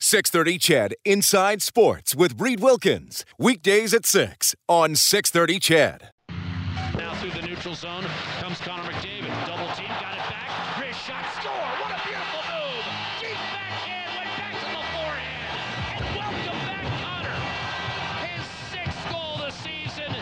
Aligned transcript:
630 0.00 0.58
Ched 0.60 0.92
Inside 1.04 1.60
Sports 1.60 2.14
with 2.14 2.40
Reed 2.40 2.60
Wilkins. 2.60 3.24
Weekdays 3.36 3.92
at 3.92 4.06
6 4.06 4.54
on 4.68 4.94
630 4.94 5.58
Ched. 5.58 6.10
Now 6.96 7.14
through 7.16 7.30
the 7.32 7.42
neutral 7.42 7.74
zone 7.74 8.04
comes 8.38 8.58
Connor 8.60 8.84
McDavid. 8.92 9.26
Double 9.46 9.66
team, 9.74 9.88
got 9.88 10.14
it 10.14 10.22
back. 10.30 10.78
Wrist 10.80 11.00
shot, 11.04 11.26
score. 11.34 11.50
What 11.50 11.90
a 11.90 12.00
beautiful 12.06 12.42
move. 12.46 12.84
Deep 13.18 13.34
backhand, 13.50 14.10
went 14.14 14.30
back 14.38 14.54
to 14.62 14.66
the 14.70 14.84
forehand. 14.94 15.98
And 15.98 16.06
welcome 16.14 16.58
back, 16.62 16.86
Connor. 17.02 17.38
His 18.30 18.46
sixth 18.70 19.02
goal 19.10 19.34
this 19.44 19.56
season 19.66 20.14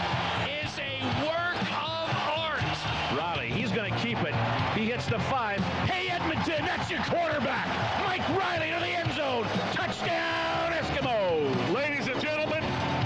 is 0.48 0.72
a 0.80 1.04
work 1.20 1.60
of 1.76 2.08
art. 2.32 2.64
Reilly, 3.12 3.50
he's 3.52 3.72
going 3.72 3.92
to 3.92 3.98
keep 4.00 4.16
it. 4.24 4.34
He 4.74 4.86
hits 4.86 5.04
the 5.04 5.18
five. 5.28 5.60
Hey, 5.84 6.08
Edmonton, 6.08 6.64
that's 6.64 6.90
your 6.90 7.00
quarterback. 7.04 7.68
Mike 8.08 8.26
Reilly 8.30 8.72
to 8.72 8.80
the 8.80 8.88
end 8.88 9.12
zone. 9.12 9.44
Touchdown, 9.72 10.72
Eskimos. 10.72 11.72
Ladies 11.72 12.06
and 12.08 12.20
gentlemen, 12.20 12.62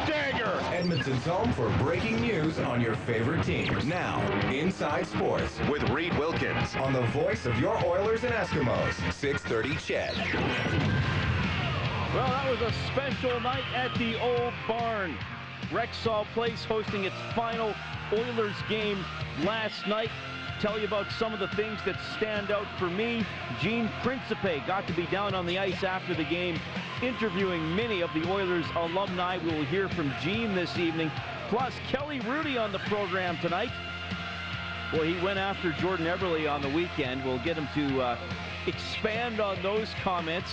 Dagger. 0.07 0.59
Edmonton's 0.75 1.20
home 1.31 1.53
for 1.53 1.71
breaking 1.85 2.21
news 2.21 2.59
on 2.59 2.81
your 2.81 2.97
favorite 2.97 3.45
teams. 3.45 3.87
Now, 3.87 4.21
Inside 4.51 5.07
Sports 5.07 5.61
with 5.71 5.89
Reed 5.91 6.13
Wilkins 6.19 6.75
on 6.75 6.93
the 6.93 7.03
voice 7.13 7.47
of 7.47 7.57
your 7.61 7.77
Oilers 7.87 8.25
and 8.25 8.35
Eskimos. 8.35 8.95
630 9.13 9.77
CHED. 9.77 10.17
Well, 12.15 12.27
that 12.27 12.51
was 12.51 12.61
a 12.61 12.73
special 12.89 13.39
night 13.41 13.63
at 13.77 13.97
the 13.97 14.21
old 14.21 14.53
barn. 14.67 15.17
Rexall 15.71 16.27
Place 16.35 16.65
hosting 16.65 17.05
its 17.05 17.15
final 17.37 17.73
Oilers 18.13 18.57
game 18.69 19.05
last 19.45 19.87
night. 19.87 20.11
Tell 20.61 20.79
you 20.79 20.87
about 20.87 21.11
some 21.13 21.33
of 21.33 21.41
the 21.41 21.49
things 21.49 21.81
that 21.87 21.97
stand 22.19 22.51
out 22.51 22.67
for 22.79 22.91
me. 22.91 23.25
Gene 23.63 23.89
Principe 24.03 24.63
got 24.67 24.87
to 24.89 24.93
be 24.93 25.07
down 25.07 25.35
on 25.35 25.47
the 25.47 25.59
ice 25.59 25.83
after 25.85 26.15
the 26.15 26.25
game, 26.25 26.61
interviewing 27.03 27.75
many 27.75 28.03
of 28.03 28.13
the 28.13 28.31
Oilers 28.31 28.67
alumni. 28.77 29.39
We 29.39 29.55
will 29.55 29.65
hear 29.65 29.89
from 29.89 30.13
Gene 30.21 30.55
this 30.55 30.77
evening. 30.77 31.11
Plus, 31.49 31.73
Kelly 31.89 32.21
Hrudey 32.21 32.61
on 32.63 32.73
the 32.73 32.79
program 32.81 33.39
tonight. 33.39 33.71
Well, 34.93 35.05
he 35.05 35.19
went 35.25 35.39
after 35.39 35.73
Jordan 35.73 36.05
Eberle 36.05 36.53
on 36.53 36.61
the 36.61 36.69
weekend. 36.69 37.25
We'll 37.25 37.43
get 37.43 37.57
him 37.57 37.69
to 37.75 38.03
uh, 38.03 38.19
expand 38.67 39.41
on 39.41 39.63
those 39.63 39.89
comments. 40.03 40.51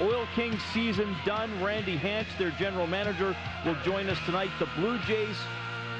Oil 0.00 0.26
Kings 0.34 0.60
season 0.74 1.14
done. 1.24 1.62
Randy 1.62 1.96
Hansch, 1.96 2.36
their 2.36 2.50
general 2.50 2.88
manager, 2.88 3.36
will 3.64 3.76
join 3.84 4.08
us 4.08 4.18
tonight. 4.26 4.50
The 4.58 4.66
Blue 4.74 4.98
Jays 5.06 5.36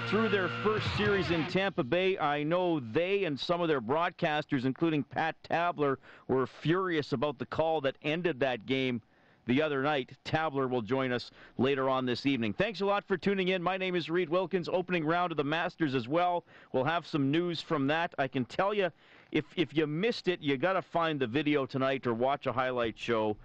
through 0.08 0.28
their 0.28 0.48
first 0.62 0.86
series 0.96 1.32
in 1.32 1.44
Tampa 1.46 1.82
Bay. 1.82 2.16
I 2.16 2.44
know 2.44 2.78
they 2.78 3.24
and 3.24 3.38
some 3.38 3.60
of 3.60 3.66
their 3.66 3.80
broadcasters, 3.80 4.64
including 4.64 5.02
Pat 5.02 5.34
Tabler, 5.42 5.98
were 6.28 6.46
furious 6.46 7.12
about 7.12 7.40
the 7.40 7.46
call 7.46 7.80
that 7.80 7.96
ended 8.02 8.38
that 8.38 8.66
game 8.66 9.02
the 9.46 9.60
other 9.60 9.82
night. 9.82 10.12
Tabler 10.22 10.68
will 10.68 10.82
join 10.82 11.10
us 11.10 11.32
later 11.58 11.88
on 11.90 12.06
this 12.06 12.24
evening. 12.24 12.52
Thanks 12.52 12.82
a 12.82 12.86
lot 12.86 13.04
for 13.04 13.16
tuning 13.16 13.48
in. 13.48 13.60
My 13.60 13.76
name 13.76 13.96
is 13.96 14.08
Reed 14.08 14.28
Wilkins. 14.28 14.68
Opening 14.68 15.04
round 15.04 15.32
of 15.32 15.38
the 15.38 15.44
Masters 15.44 15.96
as 15.96 16.06
well. 16.06 16.44
We'll 16.72 16.84
have 16.84 17.04
some 17.04 17.32
news 17.32 17.60
from 17.60 17.88
that. 17.88 18.14
I 18.16 18.28
can 18.28 18.44
tell 18.44 18.72
you, 18.72 18.92
if 19.32 19.44
if 19.56 19.76
you 19.76 19.88
missed 19.88 20.28
it, 20.28 20.40
you 20.40 20.56
got 20.56 20.74
to 20.74 20.82
find 20.82 21.18
the 21.18 21.26
video 21.26 21.66
tonight 21.66 22.06
or 22.06 22.14
watch 22.14 22.46
a 22.46 22.52
highlight 22.52 22.96
show. 22.96 23.36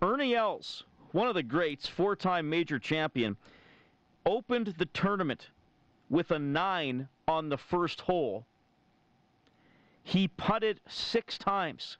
Ernie 0.00 0.34
Els, 0.34 0.84
one 1.12 1.28
of 1.28 1.34
the 1.34 1.42
greats, 1.42 1.86
four-time 1.86 2.48
major 2.48 2.78
champion, 2.78 3.36
opened 4.24 4.74
the 4.78 4.86
tournament 4.86 5.50
with 6.10 6.32
a 6.32 6.38
nine 6.38 7.08
on 7.28 7.48
the 7.48 7.56
first 7.56 8.02
hole. 8.02 8.44
He 10.02 10.26
putted 10.26 10.80
six 10.88 11.38
times, 11.38 11.96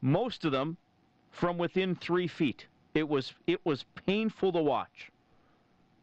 most 0.00 0.44
of 0.46 0.52
them 0.52 0.78
from 1.30 1.58
within 1.58 1.94
three 1.94 2.26
feet. 2.26 2.66
It 2.94 3.06
was 3.06 3.34
it 3.46 3.64
was 3.64 3.84
painful 4.06 4.52
to 4.52 4.62
watch. 4.62 5.12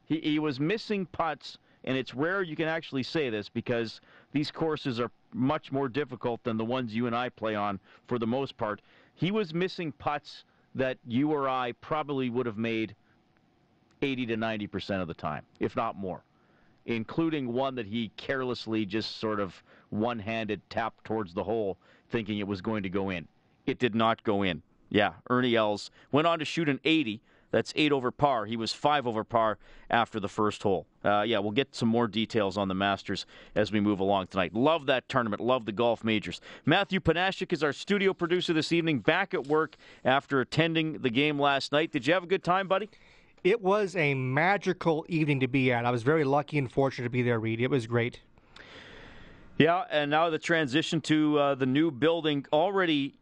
He, 0.06 0.20
he 0.20 0.40
was 0.40 0.60
missing 0.60 1.08
putts, 1.08 1.58
and 1.84 1.98
it's 1.98 2.14
rare 2.14 2.44
you 2.44 2.56
can 2.56 2.68
actually 2.68 3.02
say 3.02 3.32
this 3.32 3.50
because 3.50 4.00
these 4.34 4.52
courses 4.52 5.00
are 5.00 5.10
much 5.34 5.72
more 5.72 5.90
difficult 5.90 6.44
than 6.44 6.58
the 6.58 6.66
ones 6.66 6.94
you 6.94 7.08
and 7.08 7.16
I 7.16 7.30
play 7.30 7.56
on 7.56 7.80
for 8.08 8.20
the 8.20 8.28
most 8.28 8.56
part. 8.56 8.82
He 9.16 9.32
was 9.32 9.54
missing 9.54 9.92
putts 9.94 10.44
that 10.76 10.98
you 11.08 11.32
or 11.32 11.50
I 11.50 11.72
probably 11.82 12.30
would 12.30 12.46
have 12.46 12.58
made 12.58 12.96
80 14.02 14.28
to 14.28 14.38
90 14.38 14.68
percent 14.68 15.02
of 15.02 15.08
the 15.08 15.14
time, 15.16 15.44
if 15.60 15.76
not 15.76 15.96
more 15.96 16.22
including 16.85 17.51
one 17.51 17.75
that 17.75 17.88
he 17.88 18.12
carelessly 18.18 18.85
just 18.85 19.19
sort 19.19 19.40
of 19.40 19.63
one 19.90 20.19
handed 20.19 20.62
tapped 20.69 21.03
towards 21.03 21.34
the 21.34 21.44
hole, 21.44 21.78
thinking 22.09 22.40
it 22.40 22.47
was 22.47 22.62
going 22.62 22.84
to 22.84 22.90
go 22.90 23.09
in. 23.09 23.28
It 23.66 23.79
did 23.79 23.96
not 23.96 24.23
go 24.23 24.44
in. 24.44 24.62
Yeah, 24.90 25.13
Ernie 25.29 25.56
Els 25.56 25.90
went 26.12 26.28
on 26.28 26.40
to 26.40 26.46
shoot 26.46 26.69
an 26.69 26.79
80. 26.84 27.22
That's 27.51 27.72
eight 27.78 27.94
over 27.94 28.12
par. 28.12 28.46
He 28.46 28.57
was 28.57 28.73
five 28.73 29.07
over 29.07 29.23
par 29.23 29.57
after 29.90 30.19
the 30.19 30.28
first 30.28 30.62
hole. 30.62 30.88
Uh, 31.06 31.22
yeah, 31.22 31.40
we'll 31.40 31.51
get 31.51 31.73
some 31.73 31.88
more 31.88 32.07
details 32.07 32.57
on 32.57 32.68
the 32.68 32.73
Masters 32.73 33.25
as 33.56 33.72
we 33.72 33.79
move 33.79 34.02
along 34.02 34.28
tonight. 34.28 34.53
Love 34.53 34.88
that 34.88 35.07
tournament. 35.07 35.41
Love 35.41 35.66
the 35.66 35.72
golf 35.72 36.03
majors. 36.03 36.41
Matthew 36.66 37.00
Panashik 37.00 37.53
is 37.53 37.63
our 37.63 37.72
studio 37.72 38.13
producer 38.13 38.52
this 38.52 38.73
evening, 38.73 39.00
back 39.00 39.34
at 39.34 39.47
work 39.47 39.78
after 40.03 40.41
attending 40.41 41.00
the 41.00 41.09
game 41.09 41.40
last 41.40 41.72
night. 41.72 41.91
Did 41.91 42.06
you 42.06 42.13
have 42.13 42.23
a 42.23 42.28
good 42.28 42.44
time, 42.44 42.67
buddy? 42.67 42.90
It 43.44 43.62
was 43.62 43.96
a 43.96 44.13
magical 44.13 45.06
evening 45.07 45.40
to 45.41 45.47
be 45.47 45.72
at. 45.72 45.85
I 45.85 45.91
was 45.91 46.03
very 46.03 46.23
lucky 46.23 46.57
and 46.57 46.72
fortunate 46.72 47.06
to 47.06 47.09
be 47.09 47.22
there, 47.22 47.40
Reed. 47.40 47.62
It 47.62 47.69
was 47.69 47.85
great. 47.88 48.22
Yeah, 49.57 49.84
and 49.90 50.12
now 50.12 50.29
the 50.29 50.40
transition 50.40 51.00
to 51.01 51.40
uh, 51.40 51.56
the 51.56 51.66
new 51.66 51.91
building 51.91 52.46
already 52.51 53.16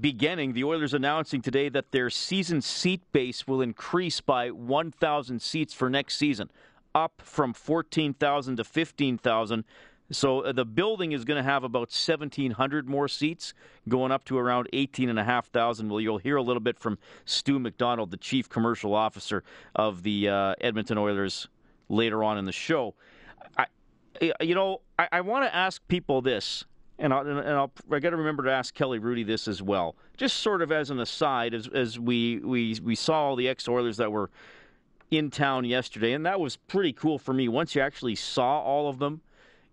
beginning. 0.00 0.52
The 0.52 0.64
Oilers 0.64 0.94
announcing 0.94 1.42
today 1.42 1.68
that 1.68 1.92
their 1.92 2.10
season 2.10 2.60
seat 2.60 3.02
base 3.12 3.46
will 3.46 3.60
increase 3.60 4.20
by 4.20 4.50
1,000 4.50 5.40
seats 5.40 5.74
for 5.74 5.88
next 5.88 6.16
season, 6.16 6.50
up 6.94 7.22
from 7.22 7.52
14,000 7.52 8.56
to 8.56 8.64
15,000. 8.64 9.64
So 10.10 10.40
uh, 10.40 10.52
the 10.52 10.64
building 10.64 11.12
is 11.12 11.24
going 11.24 11.36
to 11.36 11.42
have 11.42 11.64
about 11.64 11.88
1,700 11.88 12.88
more 12.88 13.08
seats, 13.08 13.54
going 13.88 14.12
up 14.12 14.24
to 14.26 14.38
around 14.38 14.68
18,500. 14.72 15.90
Well, 15.90 16.00
you'll 16.00 16.18
hear 16.18 16.36
a 16.36 16.42
little 16.42 16.60
bit 16.60 16.78
from 16.78 16.98
Stu 17.24 17.58
McDonald, 17.58 18.10
the 18.10 18.16
chief 18.16 18.48
commercial 18.48 18.94
officer 18.94 19.42
of 19.74 20.02
the 20.02 20.28
uh, 20.28 20.54
Edmonton 20.60 20.98
Oilers, 20.98 21.48
later 21.88 22.22
on 22.22 22.38
in 22.38 22.44
the 22.44 22.52
show. 22.52 22.94
I, 23.58 23.66
you 24.40 24.54
know, 24.54 24.80
I, 24.98 25.08
I 25.12 25.20
want 25.22 25.44
to 25.44 25.54
ask 25.54 25.86
people 25.88 26.22
this, 26.22 26.64
and, 26.98 27.12
I'll, 27.12 27.26
and 27.26 27.48
I 27.48 27.98
got 27.98 28.10
to 28.10 28.16
remember 28.16 28.44
to 28.44 28.52
ask 28.52 28.74
Kelly 28.74 29.00
Hrudey 29.00 29.26
this 29.26 29.48
as 29.48 29.60
well, 29.60 29.96
just 30.16 30.38
sort 30.38 30.62
of 30.62 30.70
as 30.70 30.90
an 30.90 31.00
aside, 31.00 31.52
as, 31.52 31.68
as 31.68 31.98
we, 31.98 32.38
we, 32.38 32.78
we 32.82 32.94
saw 32.94 33.24
all 33.24 33.36
the 33.36 33.48
ex 33.48 33.68
Oilers 33.68 33.96
that 33.96 34.10
were 34.10 34.30
in 35.10 35.30
town 35.30 35.64
yesterday, 35.64 36.12
and 36.12 36.26
that 36.26 36.40
was 36.40 36.56
pretty 36.56 36.92
cool 36.92 37.18
for 37.18 37.32
me. 37.32 37.48
Once 37.48 37.74
you 37.74 37.80
actually 37.80 38.14
saw 38.14 38.60
all 38.60 38.88
of 38.88 38.98
them 38.98 39.20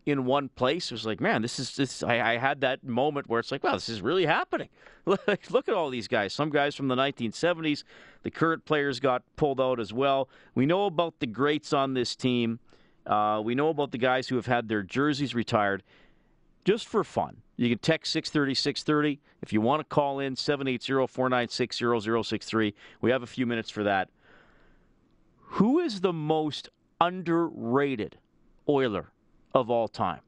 in 0.06 0.26
one 0.26 0.50
place. 0.50 0.92
It 0.92 0.96
was 0.96 1.06
like, 1.06 1.22
man, 1.22 1.42
this 1.42 1.60
is 1.60 1.76
this. 1.76 2.04
I, 2.04 2.34
I 2.34 2.38
had 2.38 2.62
that 2.62 2.84
moment 2.84 3.28
where 3.30 3.40
it's 3.40 3.52
like, 3.52 3.64
wow, 3.64 3.74
this 3.74 3.90
is 3.90 4.02
really 4.02 4.26
happening. 4.26 4.70
Look, 5.06 5.28
at 5.28 5.70
all 5.70 5.90
these 5.90 6.08
guys. 6.08 6.34
Some 6.34 6.50
guys 6.50 6.76
from 6.76 6.88
the 6.88 6.96
1970s. 6.96 7.84
The 8.24 8.32
current 8.32 8.66
players 8.66 9.00
got 9.00 9.24
pulled 9.36 9.62
out 9.62 9.80
as 9.80 9.94
well. 9.94 10.30
We 10.56 10.66
know 10.66 10.86
about 10.86 11.20
the 11.20 11.28
greats 11.28 11.74
on 11.74 11.94
this 11.94 12.16
team. 12.16 12.60
Uh, 13.06 13.42
we 13.44 13.56
know 13.56 13.70
about 13.70 13.92
the 13.92 13.98
guys 13.98 14.28
who 14.28 14.36
have 14.36 14.46
had 14.46 14.68
their 14.68 14.84
jerseys 14.84 15.36
retired. 15.36 15.84
Just 16.64 16.88
for 16.88 17.04
fun, 17.04 17.42
you 17.58 17.68
can 17.70 17.80
text 17.80 18.14
630 18.14 18.56
630. 18.56 19.22
If 19.42 19.52
you 19.52 19.60
want 19.60 19.82
to 19.82 19.84
call 19.84 20.20
in, 20.20 20.36
780 20.36 21.08
496 21.08 21.78
0063. 21.78 22.74
We 23.02 23.12
have 23.12 23.24
a 23.24 23.28
few 23.28 23.46
minutes 23.46 23.70
for 23.70 23.84
that. 23.84 24.10
Who 25.58 25.80
is 25.80 26.02
the 26.02 26.14
most 26.14 26.70
underrated 27.02 28.18
Oiler 28.68 29.13
of 29.54 29.70
all 29.70 29.88
time. 29.88 30.22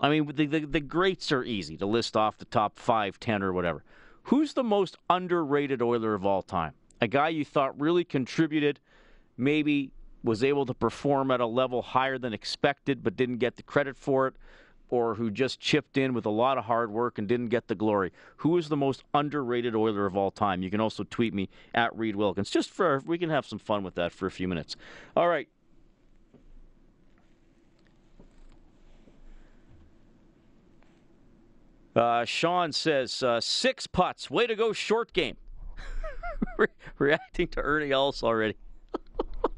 I 0.00 0.10
mean, 0.10 0.30
the, 0.34 0.46
the, 0.46 0.60
the, 0.60 0.80
greats 0.80 1.32
are 1.32 1.42
easy 1.42 1.76
to 1.78 1.86
list 1.86 2.16
off 2.16 2.36
the 2.36 2.44
top 2.44 2.78
five, 2.78 3.18
ten, 3.18 3.42
or 3.42 3.52
whatever. 3.52 3.82
Who's 4.24 4.52
the 4.52 4.64
most 4.64 4.96
underrated 5.08 5.80
Oiler 5.80 6.14
of 6.14 6.26
all 6.26 6.42
time? 6.42 6.74
A 7.00 7.08
guy 7.08 7.28
you 7.28 7.44
thought 7.44 7.78
really 7.80 8.04
contributed, 8.04 8.80
maybe 9.36 9.90
was 10.22 10.42
able 10.42 10.66
to 10.66 10.74
perform 10.74 11.30
at 11.30 11.40
a 11.40 11.46
level 11.46 11.80
higher 11.80 12.18
than 12.18 12.32
expected, 12.32 13.02
but 13.02 13.16
didn't 13.16 13.38
get 13.38 13.56
the 13.56 13.62
credit 13.62 13.96
for 13.96 14.26
it. 14.26 14.34
or 14.88 15.16
who 15.16 15.30
just 15.30 15.58
chipped 15.58 15.96
in 15.96 16.14
with 16.14 16.24
a 16.26 16.30
lot 16.30 16.56
of 16.58 16.64
hard 16.64 16.92
work 16.92 17.18
and 17.18 17.26
didn't 17.26 17.48
get 17.48 17.66
the 17.66 17.74
glory? 17.74 18.12
Who 18.38 18.56
is 18.56 18.68
the 18.68 18.76
most 18.76 19.02
underrated 19.14 19.74
Oiler 19.74 20.06
of 20.06 20.16
all 20.16 20.30
time? 20.30 20.62
You 20.62 20.70
can 20.70 20.80
also 20.80 21.02
tweet 21.04 21.34
me 21.34 21.48
at 21.74 21.96
Reed 21.96 22.14
Wilkins. 22.14 22.50
Just 22.50 22.70
for 22.70 23.02
we 23.04 23.18
can 23.18 23.30
have 23.30 23.46
some 23.46 23.58
fun 23.58 23.82
with 23.82 23.96
that 23.96 24.12
for 24.12 24.26
a 24.26 24.30
few 24.30 24.46
minutes. 24.46 24.76
All 25.16 25.28
right. 25.28 25.48
Uh, 31.96 32.26
Sean 32.26 32.72
says 32.72 33.22
uh, 33.22 33.40
six 33.40 33.86
putts. 33.86 34.30
Way 34.30 34.46
to 34.46 34.54
go, 34.54 34.74
short 34.74 35.14
game. 35.14 35.38
Reacting 36.98 37.48
to 37.48 37.60
Ernie 37.60 37.90
Els 37.90 38.22
already. 38.22 38.54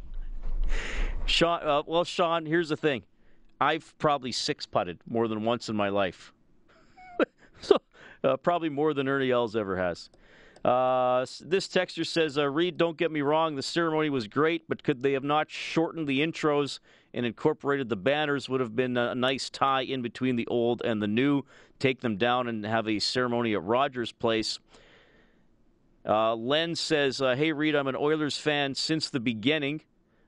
Sean, 1.26 1.60
uh, 1.64 1.82
well, 1.84 2.04
Sean, 2.04 2.46
here's 2.46 2.68
the 2.68 2.76
thing. 2.76 3.02
I've 3.60 3.92
probably 3.98 4.30
six 4.30 4.66
putted 4.66 5.00
more 5.04 5.26
than 5.26 5.42
once 5.42 5.68
in 5.68 5.74
my 5.74 5.88
life. 5.88 6.32
so, 7.60 7.76
uh, 8.22 8.36
probably 8.36 8.68
more 8.68 8.94
than 8.94 9.08
Ernie 9.08 9.32
Els 9.32 9.56
ever 9.56 9.76
has. 9.76 10.08
Uh, 10.64 11.24
this 11.40 11.68
texter 11.68 12.06
says, 12.06 12.36
uh, 12.36 12.48
Reed, 12.48 12.76
don't 12.76 12.96
get 12.96 13.12
me 13.12 13.20
wrong, 13.20 13.54
the 13.54 13.62
ceremony 13.62 14.10
was 14.10 14.26
great, 14.26 14.64
but 14.68 14.82
could 14.82 15.02
they 15.02 15.12
have 15.12 15.24
not 15.24 15.50
shortened 15.50 16.08
the 16.08 16.20
intros 16.20 16.80
and 17.14 17.24
incorporated 17.24 17.88
the 17.88 17.96
banners? 17.96 18.48
Would 18.48 18.60
have 18.60 18.74
been 18.74 18.96
a 18.96 19.14
nice 19.14 19.50
tie 19.50 19.82
in 19.82 20.02
between 20.02 20.36
the 20.36 20.46
old 20.48 20.82
and 20.84 21.00
the 21.00 21.06
new. 21.06 21.44
Take 21.78 22.00
them 22.00 22.16
down 22.16 22.48
and 22.48 22.64
have 22.64 22.88
a 22.88 22.98
ceremony 22.98 23.54
at 23.54 23.62
Rogers 23.62 24.12
Place. 24.12 24.58
Uh, 26.04 26.34
Len 26.34 26.74
says, 26.74 27.22
uh, 27.22 27.36
Hey, 27.36 27.52
Reed, 27.52 27.76
I'm 27.76 27.86
an 27.86 27.96
Oilers 27.96 28.36
fan 28.36 28.74
since 28.74 29.10
the 29.10 29.20
beginning. 29.20 29.82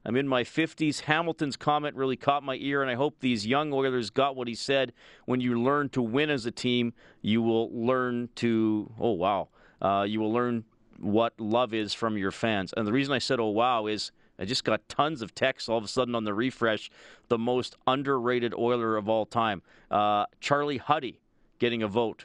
I'm 0.05 0.17
in 0.17 0.29
my 0.29 0.45
50s. 0.45 1.01
Hamilton's 1.01 1.57
comment 1.57 1.97
really 1.97 2.17
caught 2.17 2.43
my 2.43 2.57
ear, 2.59 2.81
and 2.81 2.91
I 2.91 2.95
hope 2.95 3.17
these 3.21 3.47
young 3.47 3.73
Oilers 3.73 4.11
got 4.11 4.35
what 4.35 4.49
he 4.49 4.55
said. 4.55 4.93
When 5.27 5.41
you 5.41 5.61
learn 5.61 5.91
to 5.91 6.03
win 6.03 6.31
as 6.31 6.47
a 6.47 6.51
team, 6.51 6.95
you 7.21 7.43
will 7.43 7.71
learn 7.71 8.31
to, 8.37 8.91
oh, 8.99 9.13
wow, 9.13 9.49
uh, 9.81 10.05
you 10.07 10.21
will 10.21 10.33
learn 10.33 10.65
what 10.99 11.39
love 11.41 11.73
is 11.73 11.95
from 11.95 12.17
your 12.19 12.31
fans. 12.31 12.75
And 12.77 12.87
the 12.87 12.93
reason 12.93 13.13
I 13.13 13.19
said, 13.19 13.41
oh, 13.41 13.47
wow, 13.47 13.87
is 13.87 14.13
I 14.39 14.45
just 14.45 14.65
got 14.65 14.87
tons 14.89 15.23
of 15.23 15.35
texts 15.35 15.69
all 15.69 15.79
of 15.79 15.85
a 15.85 15.89
sudden 15.89 16.15
on 16.15 16.25
the 16.25 16.35
refresh. 16.35 16.91
The 17.29 17.39
most 17.39 17.77
underrated 17.87 18.55
Oiler 18.55 18.97
of 18.97 19.09
all 19.09 19.27
time. 19.27 19.63
Uh, 19.91 20.27
Charlie 20.41 20.79
Huddy 20.79 21.21
getting 21.59 21.83
a 21.83 21.89
vote. 21.89 22.25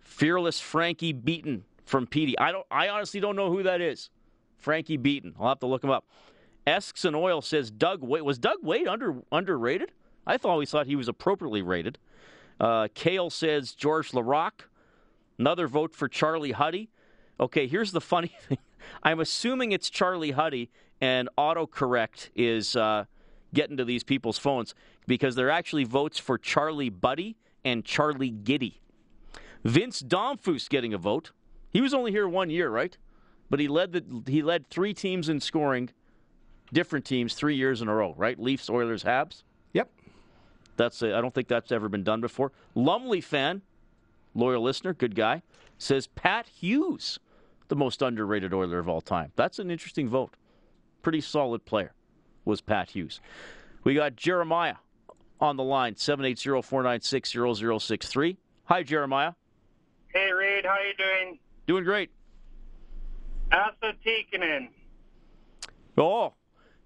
Fearless 0.00 0.60
Frankie 0.60 1.12
Beaton 1.12 1.64
from 1.84 2.06
Petey. 2.06 2.38
I 2.38 2.52
don't. 2.52 2.66
I 2.70 2.88
honestly 2.88 3.20
don't 3.20 3.36
know 3.36 3.50
who 3.50 3.62
that 3.62 3.80
is. 3.80 4.10
Frankie 4.58 4.96
Beaton. 4.96 5.34
I'll 5.38 5.48
have 5.48 5.60
to 5.60 5.66
look 5.66 5.84
him 5.84 5.90
up. 5.90 6.06
Esks 6.66 7.04
and 7.04 7.14
Oil 7.14 7.40
says 7.40 7.70
Doug 7.70 8.02
Weight. 8.02 8.24
Was 8.24 8.38
Doug 8.38 8.58
Weight 8.62 8.88
under 8.88 9.16
underrated? 9.30 9.92
I 10.26 10.36
always 10.44 10.70
thought 10.70 10.86
he 10.86 10.96
was 10.96 11.08
appropriately 11.08 11.62
rated. 11.62 11.98
Uh, 12.58 12.88
Kale 12.94 13.30
says 13.30 13.72
George 13.72 14.10
Laraque. 14.10 14.62
Another 15.38 15.68
vote 15.68 15.94
for 15.94 16.08
Charlie 16.08 16.52
Huddy. 16.52 16.90
Okay, 17.38 17.66
here's 17.66 17.92
the 17.92 18.00
funny 18.00 18.32
thing. 18.48 18.58
I'm 19.02 19.20
assuming 19.20 19.72
it's 19.72 19.90
Charlie 19.90 20.30
Huddy, 20.30 20.70
and 21.00 21.28
autocorrect 21.36 22.30
is 22.34 22.76
uh, 22.76 23.04
getting 23.52 23.76
to 23.76 23.84
these 23.84 24.04
people's 24.04 24.38
phones 24.38 24.74
because 25.06 25.34
they're 25.34 25.50
actually 25.50 25.84
votes 25.84 26.18
for 26.18 26.38
Charlie 26.38 26.90
Buddy 26.90 27.36
and 27.64 27.84
Charlie 27.84 28.30
Giddy. 28.30 28.80
Vince 29.64 30.00
Damphousse 30.02 30.68
getting 30.68 30.94
a 30.94 30.98
vote. 30.98 31.32
He 31.70 31.80
was 31.80 31.92
only 31.92 32.12
here 32.12 32.28
one 32.28 32.50
year, 32.50 32.70
right? 32.70 32.96
But 33.50 33.60
he 33.60 33.68
led 33.68 33.92
the 33.92 34.22
he 34.30 34.42
led 34.42 34.68
three 34.70 34.94
teams 34.94 35.28
in 35.28 35.40
scoring, 35.40 35.90
different 36.72 37.04
teams, 37.04 37.34
three 37.34 37.56
years 37.56 37.82
in 37.82 37.88
a 37.88 37.94
row, 37.94 38.14
right? 38.16 38.38
Leafs, 38.38 38.70
Oilers, 38.70 39.04
Habs. 39.04 39.42
Yep. 39.72 39.90
That's 40.76 41.02
I 41.02 41.20
don't 41.20 41.34
think 41.34 41.48
that's 41.48 41.70
ever 41.72 41.88
been 41.88 42.02
done 42.02 42.20
before. 42.20 42.52
Lumley 42.74 43.20
fan, 43.20 43.62
loyal 44.36 44.62
listener, 44.62 44.94
good 44.94 45.14
guy, 45.14 45.42
says 45.78 46.06
Pat 46.08 46.48
Hughes, 46.48 47.18
the 47.68 47.76
most 47.76 48.02
underrated 48.02 48.52
Oiler 48.54 48.78
of 48.78 48.88
all 48.88 49.00
time. 49.00 49.32
That's 49.36 49.58
an 49.58 49.70
interesting 49.70 50.08
vote. 50.08 50.34
Pretty 51.02 51.20
solid 51.20 51.64
player 51.64 51.92
was 52.44 52.60
Pat 52.60 52.90
Hughes. 52.90 53.20
We 53.84 53.94
got 53.94 54.16
Jeremiah 54.16 54.76
on 55.40 55.56
the 55.56 55.64
line, 55.64 55.94
780-496-0063. 55.94 58.36
Hi, 58.64 58.82
Jeremiah. 58.82 59.32
Hey, 60.08 60.32
Reed, 60.32 60.64
how 60.64 60.76
you 60.78 60.94
doing? 60.96 61.38
Doing 61.66 61.84
great. 61.84 62.10
Esa 63.52 63.92
Tikkanen. 64.04 64.70
Oh, 65.98 66.34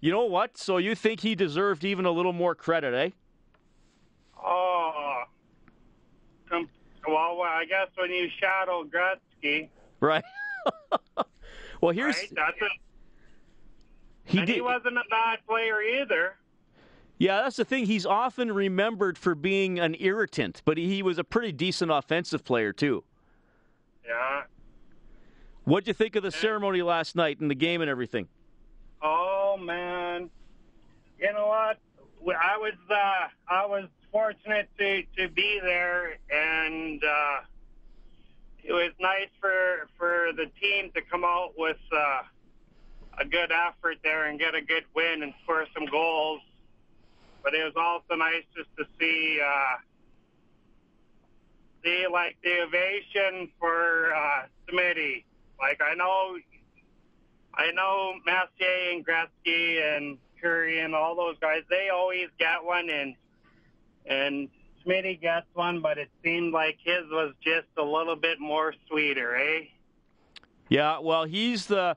you 0.01 0.13
know 0.13 0.25
what? 0.25 0.59
So 0.59 0.79
you 0.79 0.95
think 0.95 1.21
he 1.21 1.35
deserved 1.35 1.85
even 1.85 2.07
a 2.07 2.11
little 2.11 2.33
more 2.33 2.55
credit, 2.55 2.95
eh? 2.95 3.11
Oh, 4.43 5.23
com- 6.49 6.69
well, 7.07 7.41
I 7.43 7.65
guess 7.69 7.89
when 7.97 8.11
you 8.11 8.29
shadow 8.41 8.85
Gretzky, 8.85 9.69
Right. 10.01 10.25
well, 11.81 11.93
here's 11.93 12.17
right? 12.17 12.33
That's 12.35 12.61
a, 12.63 12.69
he 14.25 14.39
did. 14.41 14.49
he 14.49 14.61
wasn't 14.61 14.97
a 14.97 15.03
bad 15.11 15.39
player 15.47 15.81
either. 15.83 16.35
Yeah, 17.19 17.43
that's 17.43 17.57
the 17.57 17.67
thing. 17.67 17.85
He's 17.85 18.07
often 18.07 18.51
remembered 18.51 19.19
for 19.19 19.35
being 19.35 19.79
an 19.79 19.95
irritant, 20.01 20.63
but 20.65 20.79
he 20.79 21.03
was 21.03 21.19
a 21.19 21.25
pretty 21.25 21.53
decent 21.53 21.91
offensive 21.91 22.45
player 22.45 22.73
too. 22.73 23.05
Yeah. 24.07 24.45
What'd 25.65 25.87
you 25.87 25.93
think 25.93 26.17
of 26.17 26.23
the 26.23 26.31
ceremony 26.31 26.81
last 26.81 27.15
night 27.15 27.41
and 27.41 27.51
the 27.51 27.55
game 27.55 27.83
and 27.83 27.91
everything? 27.91 28.29
Oh 29.03 29.59
man, 29.61 30.31
you 31.19 31.33
know 31.33 31.47
what? 31.47 31.79
I 32.37 32.57
was 32.57 32.75
uh, 32.91 33.29
I 33.49 33.67
was 33.67 33.85
fortunate 34.13 34.69
to 34.79 35.03
to 35.19 35.29
be 35.29 35.61
there, 35.63 36.19
and 36.31 37.03
uh, 37.03 37.41
it 38.63 38.73
was 38.73 38.93
nice 39.01 39.29
for 39.41 39.89
for 39.99 40.33
the 40.37 40.47
team 40.61 40.91
to 40.95 41.01
come 41.03 41.25
out 41.25 41.53
with 41.57 41.79
uh, 41.93 42.23
a 43.21 43.25
good 43.25 43.51
effort 43.53 43.97
there 44.03 44.27
and 44.27 44.39
get 44.39 44.55
a 44.55 44.63
good 44.63 44.85
win 44.95 45.23
and 45.23 45.33
score 45.43 45.67
some 45.75 45.87
goals. 45.87 46.41
But 47.43 47.55
it 47.55 47.65
was 47.65 47.75
also 47.77 48.17
nice 48.17 48.45
just 48.55 48.69
to 48.79 48.85
see 48.99 49.41
uh, 49.45 49.77
see 51.85 52.07
like 52.11 52.37
the 52.43 52.61
ovation 52.63 53.51
for 53.59 54.15
uh, 54.15 54.43
Smitty. 54.69 55.25
Like 55.59 55.81
I 55.81 55.95
know, 55.95 56.37
I 57.55 57.71
know 57.73 58.15
Messier 58.25 58.93
and 58.93 59.07
Gretzky 59.07 59.97
and 59.97 60.19
Kurri 60.43 60.85
and 60.85 60.95
all 60.95 61.15
those 61.15 61.37
guys. 61.41 61.63
They 61.69 61.89
always 61.91 62.29
get 62.39 62.65
one, 62.65 62.89
and 62.89 63.15
and 64.07 64.49
Smitty 64.85 65.21
gets 65.21 65.47
one, 65.55 65.81
but 65.81 65.99
it 65.99 66.09
seemed 66.25 66.53
like 66.53 66.79
his 66.83 67.05
was 67.11 67.35
just 67.43 67.67
a 67.77 67.83
little 67.83 68.17
bit 68.17 68.41
more 68.41 68.75
sweeter, 68.89 69.37
eh? 69.37 69.65
Yeah, 70.69 70.99
well, 71.01 71.25
he's 71.25 71.67
the 71.67 71.97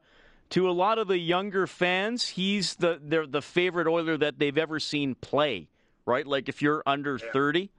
to 0.49 0.69
a 0.69 0.71
lot 0.71 0.97
of 0.99 1.07
the 1.07 1.17
younger 1.17 1.65
fans, 1.67 2.29
he's 2.29 2.75
the 2.75 2.99
they're 3.01 3.25
the 3.27 3.41
favorite 3.41 3.87
Oiler 3.87 4.17
that 4.17 4.39
they've 4.39 4.57
ever 4.57 4.79
seen 4.79 5.15
play. 5.15 5.69
Right? 6.05 6.27
Like 6.27 6.49
if 6.49 6.61
you're 6.61 6.83
under 6.85 7.17
Yeah. 7.17 7.31
thirty, 7.31 7.71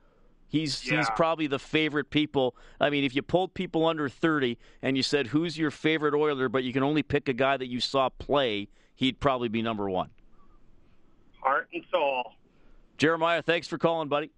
he's 0.48 0.80
he's 0.80 1.10
probably 1.10 1.46
the 1.46 1.58
favorite 1.58 2.08
people. 2.08 2.56
I 2.80 2.88
mean, 2.88 3.04
if 3.04 3.14
you 3.14 3.20
pulled 3.20 3.52
people 3.52 3.84
under 3.86 4.08
thirty 4.08 4.56
and 4.80 4.96
you 4.96 5.02
said 5.02 5.26
who's 5.28 5.58
your 5.58 5.70
favorite 5.70 6.14
Oiler, 6.14 6.48
but 6.48 6.64
you 6.64 6.72
can 6.72 6.82
only 6.82 7.02
pick 7.02 7.28
a 7.28 7.34
guy 7.34 7.58
that 7.58 7.66
you 7.66 7.80
saw 7.80 8.08
play, 8.08 8.68
he'd 8.94 9.20
probably 9.20 9.48
be 9.48 9.60
number 9.60 9.90
one. 9.90 10.08
Heart 11.40 11.68
and 11.74 11.84
soul. 11.90 12.32
Jeremiah, 12.98 13.42
thanks 13.42 13.66
for 13.66 13.78
calling, 13.78 14.08
buddy. 14.08 14.30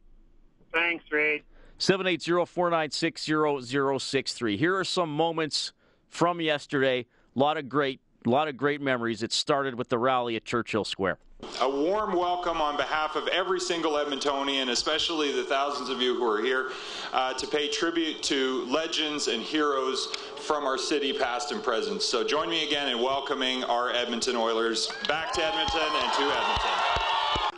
Thanks, 0.73 1.05
Reed. 1.11 1.43
780-496-0063. 1.79 4.57
Here 4.57 4.75
are 4.77 4.85
some 4.85 5.15
moments 5.15 5.73
from 6.09 6.41
yesterday. 6.41 7.05
A 7.35 7.39
lot 7.39 7.59
of 7.59 7.69
great, 7.69 8.01
a 8.25 8.31
lot 8.31 8.49
of 8.49 8.57
great 8.57 8.81
memories. 8.81 9.23
It 9.23 9.33
started 9.33 9.75
with 9.75 9.91
the 9.91 9.99
rally 9.99 10.37
at 10.37 10.45
Churchill 10.45 10.85
Square. 10.85 11.19
A 11.61 11.69
warm 11.69 12.15
welcome 12.15 12.63
on 12.63 12.79
behalf 12.79 13.15
of 13.15 13.29
every 13.29 13.61
single 13.61 13.93
Edmontonian, 13.93 14.71
especially 14.71 15.33
the 15.33 15.45
thousands 15.45 15.91
of 15.91 16.01
you 16.01 16.15
who 16.15 16.27
are 16.27 16.43
here, 16.43 16.71
uh, 17.13 17.35
to 17.35 17.47
pay 17.47 17.69
tribute 17.69 18.23
to 18.23 18.65
legends 18.71 19.29
and 19.29 19.43
heroes 19.43 20.17
from 20.47 20.65
our 20.65 20.79
city, 20.79 21.13
past 21.13 21.53
and 21.53 21.63
present. 21.63 22.01
So 22.01 22.25
join 22.25 22.49
me 22.49 22.67
again 22.67 22.89
in 22.89 23.03
welcoming 23.03 23.65
our 23.65 23.91
Edmonton 23.91 24.35
Oilers 24.35 24.91
back 25.09 25.35
to 25.35 25.45
Edmonton 25.45 25.83
and 25.83 26.11
to 26.15 26.23
Edmonton. 26.23 26.86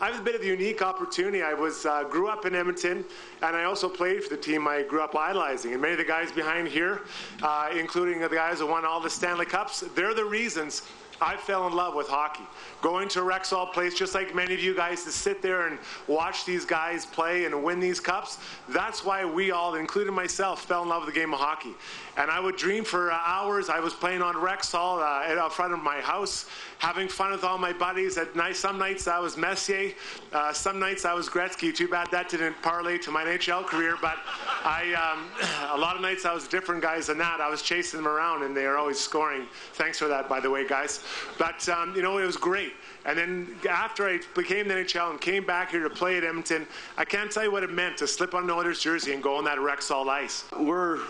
I 0.00 0.06
have 0.12 0.20
a 0.20 0.22
bit 0.22 0.36
of 0.36 0.42
a 0.42 0.46
unique 0.46 0.80
opportunity. 0.80 1.42
I 1.42 1.54
was 1.54 1.84
uh, 1.84 2.04
grew 2.04 2.28
up 2.28 2.46
in 2.46 2.54
Edmonton, 2.54 3.04
and 3.42 3.56
I 3.56 3.64
also 3.64 3.88
played 3.88 4.22
for 4.22 4.30
the 4.30 4.40
team 4.40 4.68
I 4.68 4.82
grew 4.82 5.00
up 5.00 5.16
idolizing. 5.16 5.72
And 5.72 5.82
many 5.82 5.94
of 5.94 5.98
the 5.98 6.04
guys 6.04 6.30
behind 6.30 6.68
here, 6.68 7.00
uh, 7.42 7.70
including 7.76 8.20
the 8.20 8.28
guys 8.28 8.60
who 8.60 8.68
won 8.68 8.84
all 8.84 9.00
the 9.00 9.10
Stanley 9.10 9.46
Cups, 9.46 9.80
they're 9.96 10.14
the 10.14 10.24
reasons 10.24 10.82
I 11.20 11.36
fell 11.36 11.66
in 11.66 11.72
love 11.72 11.94
with 11.94 12.06
hockey. 12.06 12.44
Going 12.80 13.08
to 13.08 13.20
Rexall 13.20 13.72
place, 13.72 13.94
just 13.94 14.14
like 14.14 14.34
many 14.34 14.54
of 14.54 14.60
you 14.60 14.74
guys, 14.74 15.02
to 15.04 15.10
sit 15.10 15.42
there 15.42 15.66
and 15.66 15.78
watch 16.06 16.44
these 16.44 16.64
guys 16.64 17.06
play 17.06 17.44
and 17.44 17.64
win 17.64 17.80
these 17.80 17.98
cups. 17.98 18.38
That's 18.68 19.04
why 19.04 19.24
we 19.24 19.50
all, 19.50 19.74
including 19.74 20.14
myself, 20.14 20.64
fell 20.64 20.84
in 20.84 20.88
love 20.88 21.04
with 21.04 21.12
the 21.12 21.20
game 21.20 21.34
of 21.34 21.40
hockey. 21.40 21.74
And 22.16 22.30
I 22.30 22.38
would 22.38 22.56
dream 22.56 22.84
for 22.84 23.10
uh, 23.10 23.18
hours. 23.24 23.68
I 23.68 23.80
was 23.80 23.94
playing 23.94 24.22
on 24.22 24.34
Rexall 24.34 24.98
uh, 24.98 25.40
out 25.40 25.52
front 25.52 25.72
of 25.72 25.82
my 25.82 26.00
house, 26.00 26.46
having 26.78 27.08
fun 27.08 27.32
with 27.32 27.44
all 27.44 27.58
my 27.58 27.73
buddies. 27.73 28.16
At 28.18 28.35
night, 28.37 28.56
some 28.56 28.78
nights 28.78 29.08
I 29.08 29.18
was 29.18 29.37
Messier. 29.37 29.92
Uh, 30.32 30.52
some 30.52 30.78
nights 30.78 31.04
I 31.04 31.14
was 31.14 31.28
Gretzky. 31.28 31.75
Too 31.75 31.88
bad 31.88 32.08
that 32.11 32.28
didn't 32.28 32.61
parlay 32.62 32.99
to 32.99 33.11
my 33.11 33.25
NHL 33.25 33.66
career. 33.66 33.97
But 34.00 34.16
I, 34.64 34.92
um, 34.94 35.30
a 35.73 35.78
lot 35.78 35.97
of 35.97 36.02
nights 36.02 36.25
I 36.25 36.32
was 36.32 36.49
different 36.49 36.82
guys 36.82 37.08
than 37.08 37.18
that. 37.18 37.40
I 37.40 37.49
was 37.49 37.62
chasing 37.62 37.99
them 37.99 38.08
around, 38.08 38.42
and 38.42 38.56
they 38.56 38.64
are 38.64 38.76
always 38.76 38.99
scoring. 38.99 39.47
Thanks 39.75 39.99
for 39.99 40.08
that, 40.08 40.28
by 40.28 40.40
the 40.40 40.50
way, 40.50 40.66
guys. 40.66 41.04
But 41.38 41.68
um, 41.68 41.94
you 41.94 42.02
know, 42.02 42.18
it 42.18 42.26
was 42.26 42.37
great. 42.37 42.73
And 43.04 43.18
then 43.18 43.56
after 43.68 44.08
I 44.08 44.20
became 44.35 44.68
the 44.68 44.75
NHL 44.75 45.11
and 45.11 45.20
came 45.20 45.44
back 45.47 45.70
here 45.70 45.82
to 45.82 45.90
play 45.90 46.16
at 46.18 46.25
Edmonton, 46.25 46.66
I 46.97 47.04
can't 47.04 47.30
tell 47.30 47.44
you 47.44 47.50
what 47.50 47.62
it 47.62 47.70
meant 47.70 47.97
to 47.99 48.06
slip 48.06 48.35
on 48.35 48.44
an 48.44 48.50
Oilers 48.50 48.80
jersey 48.80 49.14
and 49.14 49.23
go 49.23 49.37
on 49.37 49.44
that 49.44 49.58
Rexall 49.58 50.08
ice. 50.08 50.44
We're 50.58 51.00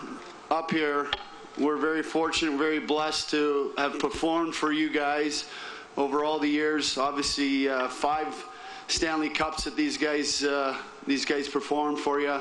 up 0.49 0.71
here. 0.71 1.09
We're 1.59 1.75
very 1.75 2.03
fortunate, 2.03 2.57
very 2.57 2.79
blessed 2.79 3.31
to 3.31 3.73
have 3.77 3.99
performed 3.99 4.55
for 4.55 4.71
you 4.71 4.89
guys 4.89 5.43
over 5.97 6.23
all 6.23 6.39
the 6.39 6.47
years. 6.47 6.97
Obviously, 6.97 7.67
uh, 7.67 7.89
five 7.89 8.33
Stanley 8.87 9.27
Cups 9.27 9.65
that 9.65 9.75
these 9.75 9.97
guys 9.97 10.41
uh, 10.41 10.77
these 11.05 11.25
guys 11.25 11.49
performed 11.49 11.99
for 11.99 12.21
you. 12.21 12.39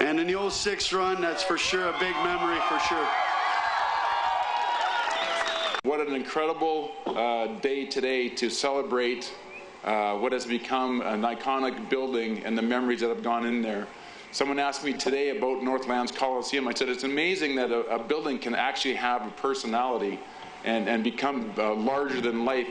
And 0.00 0.18
in 0.18 0.26
the 0.26 0.36
old 0.36 0.54
06 0.54 0.90
run, 0.94 1.20
that's 1.20 1.42
for 1.42 1.58
sure 1.58 1.88
a 1.88 1.92
big 1.98 2.14
memory 2.24 2.58
for 2.66 2.78
sure. 2.78 3.08
What 5.82 6.00
an 6.00 6.14
incredible 6.14 6.92
uh, 7.04 7.58
day 7.60 7.84
today 7.84 8.30
to 8.30 8.48
celebrate 8.48 9.34
uh, 9.84 10.16
what 10.16 10.32
has 10.32 10.46
become 10.46 11.02
an 11.02 11.22
iconic 11.22 11.90
building 11.90 12.42
and 12.42 12.56
the 12.56 12.62
memories 12.62 13.00
that 13.00 13.10
have 13.10 13.22
gone 13.22 13.44
in 13.44 13.60
there. 13.60 13.86
Someone 14.32 14.60
asked 14.60 14.84
me 14.84 14.92
today 14.92 15.36
about 15.36 15.64
Northlands 15.64 16.12
Coliseum. 16.12 16.68
I 16.68 16.74
said 16.74 16.88
it's 16.88 17.02
amazing 17.02 17.56
that 17.56 17.72
a, 17.72 17.80
a 17.96 17.98
building 17.98 18.38
can 18.38 18.54
actually 18.54 18.94
have 18.94 19.26
a 19.26 19.30
personality 19.30 20.20
and, 20.64 20.88
and 20.88 21.02
become 21.02 21.52
uh, 21.58 21.74
larger 21.74 22.20
than 22.20 22.44
life. 22.44 22.68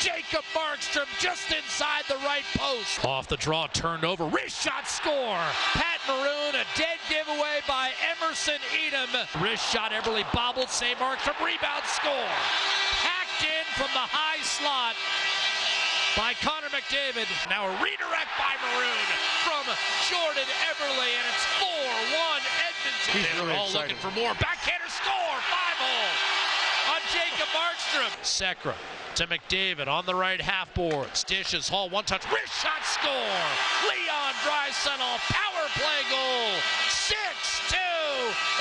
Jacob 0.00 0.44
Markstrom 0.54 1.06
just 1.18 1.50
inside 1.52 2.04
the 2.08 2.16
right 2.26 2.44
post. 2.54 3.04
Off 3.04 3.26
the 3.28 3.36
draw, 3.36 3.66
turned 3.68 4.04
over. 4.04 4.26
Wrist 4.26 4.62
shot 4.62 4.86
score. 4.86 5.38
Pat 5.74 6.00
Maroon, 6.06 6.54
a 6.54 6.64
dead 6.78 6.98
giveaway 7.08 7.60
by 7.66 7.90
Emerson 8.14 8.58
Etem. 8.70 9.10
Wrist 9.42 9.66
shot, 9.72 9.90
Eberle 9.92 10.22
bobbled. 10.32 10.70
St. 10.70 10.98
Markstrom 10.98 11.38
rebound 11.44 11.84
score. 11.86 12.30
Hacked 13.02 13.42
in 13.42 13.66
from 13.74 13.90
the 13.94 14.06
high 14.06 14.38
slot 14.42 14.94
by 16.16 16.34
Connor 16.42 16.70
McDavid. 16.70 17.26
Now 17.50 17.66
a 17.66 17.72
redirect 17.82 18.32
by 18.38 18.54
Maroon 18.70 19.06
from 19.46 19.66
Jordan 20.06 20.46
Eberle, 20.70 21.02
and 21.02 21.26
it's 21.26 21.46
4-1 21.58 22.42
Edmonton. 22.66 23.12
He's 23.12 23.26
They're 23.26 23.42
really 23.42 23.54
all 23.58 23.66
excited. 23.66 23.98
looking 23.98 24.02
for 24.02 24.14
more. 24.14 24.34
Backhander 24.38 24.90
score, 24.90 25.36
five 25.50 25.78
hole 25.82 26.37
on 26.88 27.00
Jacob 27.12 27.48
Markstrom. 27.52 28.10
Sekera 28.22 28.74
to 29.18 29.26
McDavid 29.26 29.88
on 29.88 30.06
the 30.06 30.14
right 30.14 30.40
half 30.40 30.72
boards. 30.74 31.24
Dishes 31.24 31.68
Hall, 31.68 31.88
one 31.88 32.04
touch, 32.04 32.24
wrist 32.30 32.54
shot 32.62 32.84
score. 32.84 33.12
Leon 33.82 34.34
Draisaitl, 34.46 35.18
power 35.28 35.66
play 35.74 36.02
goal. 36.08 36.54
6-2 36.88 37.76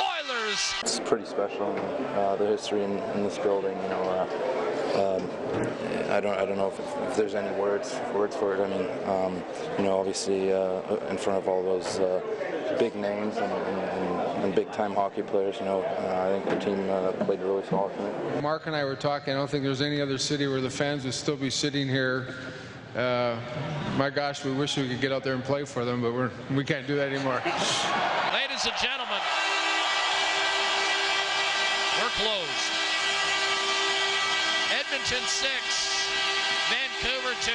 Oilers. 0.02 0.74
It's 0.82 1.00
pretty 1.02 1.26
special, 1.26 1.76
uh, 2.16 2.36
the 2.38 2.48
history 2.48 2.84
in, 2.84 2.98
in 2.98 3.24
this 3.24 3.38
building. 3.38 3.78
You 3.84 3.90
know, 3.90 4.02
uh, 4.02 4.58
um, 4.98 5.30
I 6.10 6.20
don't, 6.20 6.38
I 6.38 6.46
don't 6.46 6.58
know 6.58 6.70
if, 6.70 6.80
if 6.80 7.16
there's 7.16 7.36
any 7.36 7.56
words, 7.60 7.96
words 8.14 8.36
for 8.36 8.56
it. 8.56 8.60
I 8.60 8.68
mean, 8.68 8.88
um, 9.08 9.44
you 9.78 9.84
know, 9.84 10.00
obviously 10.00 10.52
uh, 10.54 10.82
in 11.10 11.18
front 11.18 11.38
of 11.38 11.48
all 11.48 11.62
those 11.62 12.00
uh, 12.00 12.20
big 12.80 12.96
names 12.96 13.38
and, 13.38 13.52
and, 13.52 13.80
and, 13.80 14.17
and 14.44 14.56
big-time 14.56 14.94
hockey 14.94 15.22
players. 15.22 15.58
You 15.60 15.66
know, 15.66 15.82
uh, 15.82 16.28
I 16.28 16.32
think 16.32 16.50
the 16.50 16.66
team 16.66 16.90
uh, 16.90 17.12
played 17.26 17.42
really 17.42 17.66
solid 17.68 17.94
tonight. 17.96 18.42
Mark 18.42 18.68
and 18.68 18.76
I 18.76 18.84
were 18.84 18.96
talking. 18.96 19.34
I 19.34 19.38
don't 19.38 19.50
think 19.50 19.64
there's 19.64 19.82
any 19.82 20.02
other 20.02 20.18
city 20.18 20.48
where 20.48 20.62
the 20.62 20.70
fans 20.70 21.04
would 21.06 21.14
still 21.14 21.36
be 21.36 21.50
sitting 21.50 21.88
here. 21.88 22.36
Uh, 22.96 23.38
my 23.98 24.10
gosh, 24.10 24.44
we 24.44 24.52
wish 24.52 24.78
we 24.78 24.88
could 24.88 25.02
get 25.02 25.12
out 25.12 25.24
there 25.24 25.34
and 25.34 25.44
play 25.44 25.66
for 25.66 25.86
them, 25.86 26.02
but 26.02 26.14
we're 26.14 26.32
we 26.52 26.64
can't 26.64 26.88
do 26.88 26.96
that 26.96 27.12
anymore. 27.12 27.42
Ladies 28.34 28.66
and 28.66 28.76
gentlemen, 28.82 29.22
we're 32.02 32.10
closed. 32.18 32.88
Edmonton 34.72 35.28
6, 35.28 36.10
Vancouver 36.70 37.36
2. 37.42 37.52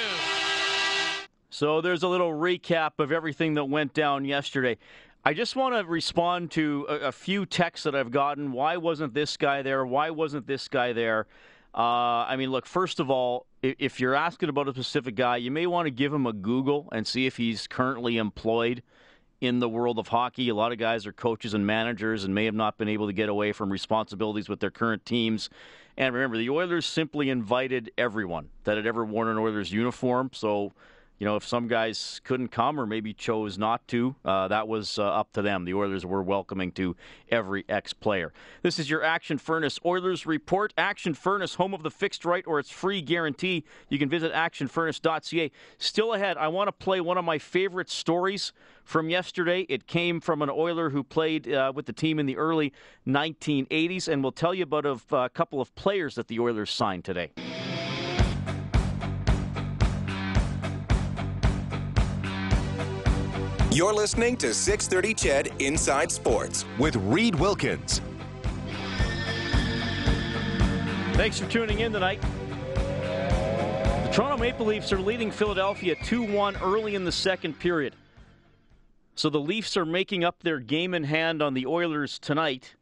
So 1.50 1.80
there's 1.80 2.02
a 2.02 2.08
little 2.08 2.30
recap 2.30 2.92
of 2.98 3.12
everything 3.12 3.54
that 3.54 3.64
went 3.64 3.94
down 3.94 4.24
yesterday. 4.24 4.78
I 5.24 5.34
just 5.34 5.54
want 5.54 5.74
to 5.76 5.84
respond 5.88 6.50
to 6.52 6.86
a, 6.88 6.94
a 7.08 7.12
few 7.12 7.46
texts 7.46 7.84
that 7.84 7.94
I've 7.94 8.10
gotten. 8.10 8.50
Why 8.52 8.76
wasn't 8.76 9.14
this 9.14 9.36
guy 9.36 9.62
there? 9.62 9.86
Why 9.86 10.10
wasn't 10.10 10.46
this 10.46 10.66
guy 10.68 10.92
there? 10.92 11.26
Uh, 11.74 12.26
I 12.28 12.36
mean, 12.36 12.50
look, 12.50 12.66
first 12.66 12.98
of 12.98 13.08
all, 13.08 13.46
i- 13.62 13.76
if 13.78 14.00
you're 14.00 14.14
asking 14.16 14.48
about 14.48 14.68
a 14.68 14.72
specific 14.72 15.14
guy, 15.14 15.36
you 15.36 15.50
may 15.50 15.66
want 15.66 15.86
to 15.86 15.90
give 15.90 16.12
him 16.12 16.26
a 16.26 16.32
Google 16.32 16.88
and 16.92 17.06
see 17.06 17.26
if 17.26 17.36
he's 17.36 17.66
currently 17.68 18.18
employed 18.18 18.82
in 19.40 19.60
the 19.60 19.68
world 19.68 19.98
of 19.98 20.08
hockey. 20.08 20.48
A 20.48 20.54
lot 20.54 20.72
of 20.72 20.78
guys 20.78 21.06
are 21.06 21.12
coaches 21.12 21.54
and 21.54 21.64
managers 21.66 22.24
and 22.24 22.34
may 22.34 22.44
have 22.44 22.54
not 22.54 22.76
been 22.76 22.88
able 22.88 23.06
to 23.06 23.12
get 23.12 23.28
away 23.28 23.52
from 23.52 23.70
responsibilities 23.70 24.48
with 24.48 24.58
their 24.60 24.70
current 24.70 25.06
teams. 25.06 25.48
And 25.96 26.14
remember, 26.14 26.36
the 26.36 26.50
Oilers 26.50 26.84
simply 26.86 27.30
invited 27.30 27.92
everyone 27.96 28.48
that 28.64 28.76
had 28.76 28.86
ever 28.86 29.04
worn 29.04 29.28
an 29.28 29.38
Oilers 29.38 29.72
uniform. 29.72 30.30
So, 30.32 30.72
you 31.22 31.28
know, 31.28 31.36
if 31.36 31.46
some 31.46 31.68
guys 31.68 32.20
couldn't 32.24 32.48
come 32.48 32.80
or 32.80 32.84
maybe 32.84 33.14
chose 33.14 33.56
not 33.56 33.86
to, 33.86 34.16
uh, 34.24 34.48
that 34.48 34.66
was 34.66 34.98
uh, 34.98 35.04
up 35.04 35.32
to 35.34 35.40
them. 35.40 35.64
The 35.64 35.72
Oilers 35.72 36.04
were 36.04 36.20
welcoming 36.20 36.72
to 36.72 36.96
every 37.30 37.64
ex 37.68 37.92
player. 37.92 38.32
This 38.62 38.80
is 38.80 38.90
your 38.90 39.04
Action 39.04 39.38
Furnace 39.38 39.78
Oilers 39.86 40.26
report. 40.26 40.74
Action 40.76 41.14
Furnace, 41.14 41.54
home 41.54 41.74
of 41.74 41.84
the 41.84 41.92
fixed 41.92 42.24
right 42.24 42.42
or 42.44 42.58
its 42.58 42.70
free 42.70 43.00
guarantee. 43.00 43.62
You 43.88 44.00
can 44.00 44.08
visit 44.08 44.32
actionfurnace.ca. 44.32 45.52
Still 45.78 46.12
ahead, 46.12 46.38
I 46.38 46.48
want 46.48 46.66
to 46.66 46.72
play 46.72 47.00
one 47.00 47.18
of 47.18 47.24
my 47.24 47.38
favorite 47.38 47.88
stories 47.88 48.52
from 48.82 49.08
yesterday. 49.08 49.60
It 49.68 49.86
came 49.86 50.20
from 50.20 50.42
an 50.42 50.50
Oiler 50.50 50.90
who 50.90 51.04
played 51.04 51.52
uh, 51.52 51.70
with 51.72 51.86
the 51.86 51.92
team 51.92 52.18
in 52.18 52.26
the 52.26 52.36
early 52.36 52.72
1980s, 53.06 54.08
and 54.08 54.24
we'll 54.24 54.32
tell 54.32 54.54
you 54.54 54.64
about 54.64 54.84
a 55.12 55.28
couple 55.28 55.60
of 55.60 55.72
players 55.76 56.16
that 56.16 56.26
the 56.26 56.40
Oilers 56.40 56.70
signed 56.72 57.04
today. 57.04 57.30
You're 63.74 63.94
listening 63.94 64.36
to 64.36 64.52
630 64.52 65.14
Ched 65.14 65.62
Inside 65.62 66.12
Sports 66.12 66.66
with 66.78 66.94
Reed 66.96 67.34
Wilkins. 67.34 68.02
Thanks 71.14 71.38
for 71.38 71.48
tuning 71.48 71.80
in 71.80 71.90
tonight. 71.90 72.20
The 72.74 74.10
Toronto 74.12 74.36
Maple 74.36 74.66
Leafs 74.66 74.92
are 74.92 75.00
leading 75.00 75.30
Philadelphia 75.30 75.96
2 76.04 76.22
1 76.22 76.58
early 76.58 76.96
in 76.96 77.06
the 77.06 77.12
second 77.12 77.58
period. 77.58 77.94
So 79.14 79.30
the 79.30 79.40
Leafs 79.40 79.74
are 79.78 79.86
making 79.86 80.22
up 80.22 80.42
their 80.42 80.58
game 80.58 80.92
in 80.92 81.04
hand 81.04 81.40
on 81.40 81.54
the 81.54 81.64
Oilers 81.64 82.18
tonight. 82.18 82.74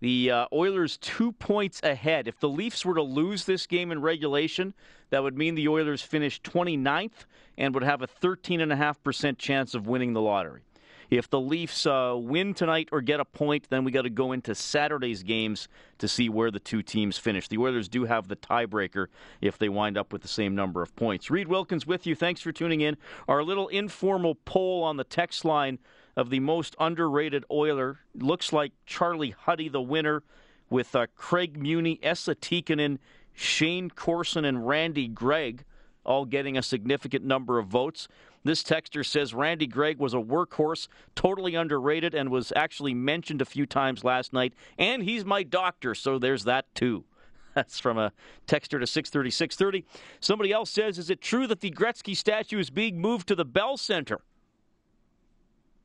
The 0.00 0.30
uh, 0.30 0.46
Oilers 0.52 0.96
two 0.96 1.32
points 1.32 1.80
ahead. 1.82 2.26
If 2.26 2.40
the 2.40 2.48
Leafs 2.48 2.84
were 2.84 2.94
to 2.94 3.02
lose 3.02 3.44
this 3.44 3.66
game 3.66 3.92
in 3.92 4.00
regulation, 4.00 4.72
that 5.10 5.22
would 5.22 5.36
mean 5.36 5.54
the 5.54 5.68
Oilers 5.68 6.00
finish 6.00 6.40
29th 6.40 7.26
and 7.58 7.74
would 7.74 7.82
have 7.82 8.00
a 8.00 8.06
13.5% 8.06 9.36
chance 9.36 9.74
of 9.74 9.86
winning 9.86 10.14
the 10.14 10.20
lottery. 10.22 10.62
If 11.10 11.28
the 11.28 11.40
Leafs 11.40 11.86
uh, 11.86 12.14
win 12.16 12.54
tonight 12.54 12.88
or 12.92 13.00
get 13.00 13.18
a 13.18 13.24
point, 13.24 13.66
then 13.68 13.82
we 13.82 13.90
got 13.90 14.02
to 14.02 14.10
go 14.10 14.30
into 14.30 14.54
Saturday's 14.54 15.24
games 15.24 15.66
to 15.98 16.06
see 16.06 16.28
where 16.28 16.52
the 16.52 16.60
two 16.60 16.82
teams 16.82 17.18
finish. 17.18 17.48
The 17.48 17.58
Oilers 17.58 17.88
do 17.88 18.04
have 18.04 18.28
the 18.28 18.36
tiebreaker 18.36 19.08
if 19.40 19.58
they 19.58 19.68
wind 19.68 19.98
up 19.98 20.12
with 20.12 20.22
the 20.22 20.28
same 20.28 20.54
number 20.54 20.82
of 20.82 20.94
points. 20.94 21.28
Reed 21.28 21.48
Wilkins 21.48 21.84
with 21.84 22.06
you. 22.06 22.14
Thanks 22.14 22.40
for 22.40 22.52
tuning 22.52 22.80
in. 22.80 22.96
Our 23.26 23.42
little 23.42 23.66
informal 23.68 24.36
poll 24.36 24.84
on 24.84 24.98
the 24.98 25.04
text 25.04 25.44
line 25.44 25.80
of 26.16 26.30
the 26.30 26.40
most 26.40 26.76
underrated 26.78 27.44
Oiler 27.50 28.00
looks 28.14 28.52
like 28.52 28.72
Charlie 28.86 29.30
Huddy, 29.30 29.68
the 29.68 29.82
winner, 29.82 30.22
with 30.68 30.94
uh, 30.94 31.06
Craig 31.16 31.58
Muni, 31.58 31.98
Esa 32.02 32.34
Tikkanen, 32.34 32.98
Shayne 33.32 33.90
Corson, 33.90 34.44
and 34.44 34.66
Randy 34.66 35.08
Gregg 35.08 35.64
all 36.04 36.24
getting 36.24 36.56
a 36.56 36.62
significant 36.62 37.24
number 37.24 37.58
of 37.58 37.66
votes. 37.66 38.08
This 38.42 38.62
texter 38.62 39.04
says 39.04 39.34
Randy 39.34 39.66
Gregg 39.66 39.98
was 39.98 40.14
a 40.14 40.18
workhorse, 40.18 40.88
totally 41.14 41.54
underrated, 41.54 42.14
and 42.14 42.30
was 42.30 42.52
actually 42.56 42.94
mentioned 42.94 43.42
a 43.42 43.44
few 43.44 43.66
times 43.66 44.02
last 44.02 44.32
night. 44.32 44.54
And 44.78 45.02
he's 45.02 45.24
my 45.24 45.42
doctor, 45.42 45.94
so 45.94 46.18
there's 46.18 46.44
that 46.44 46.74
too. 46.74 47.04
That's 47.54 47.78
from 47.78 47.98
a 47.98 48.12
texter 48.46 48.80
to 48.80 48.86
630 48.86 49.30
630. 49.30 49.84
Somebody 50.20 50.52
else 50.52 50.70
says, 50.70 50.98
Is 50.98 51.10
it 51.10 51.20
true 51.20 51.46
that 51.48 51.60
the 51.60 51.70
Gretzky 51.70 52.16
statue 52.16 52.58
is 52.58 52.70
being 52.70 53.00
moved 53.00 53.28
to 53.28 53.34
the 53.34 53.44
Bell 53.44 53.76
Center? 53.76 54.20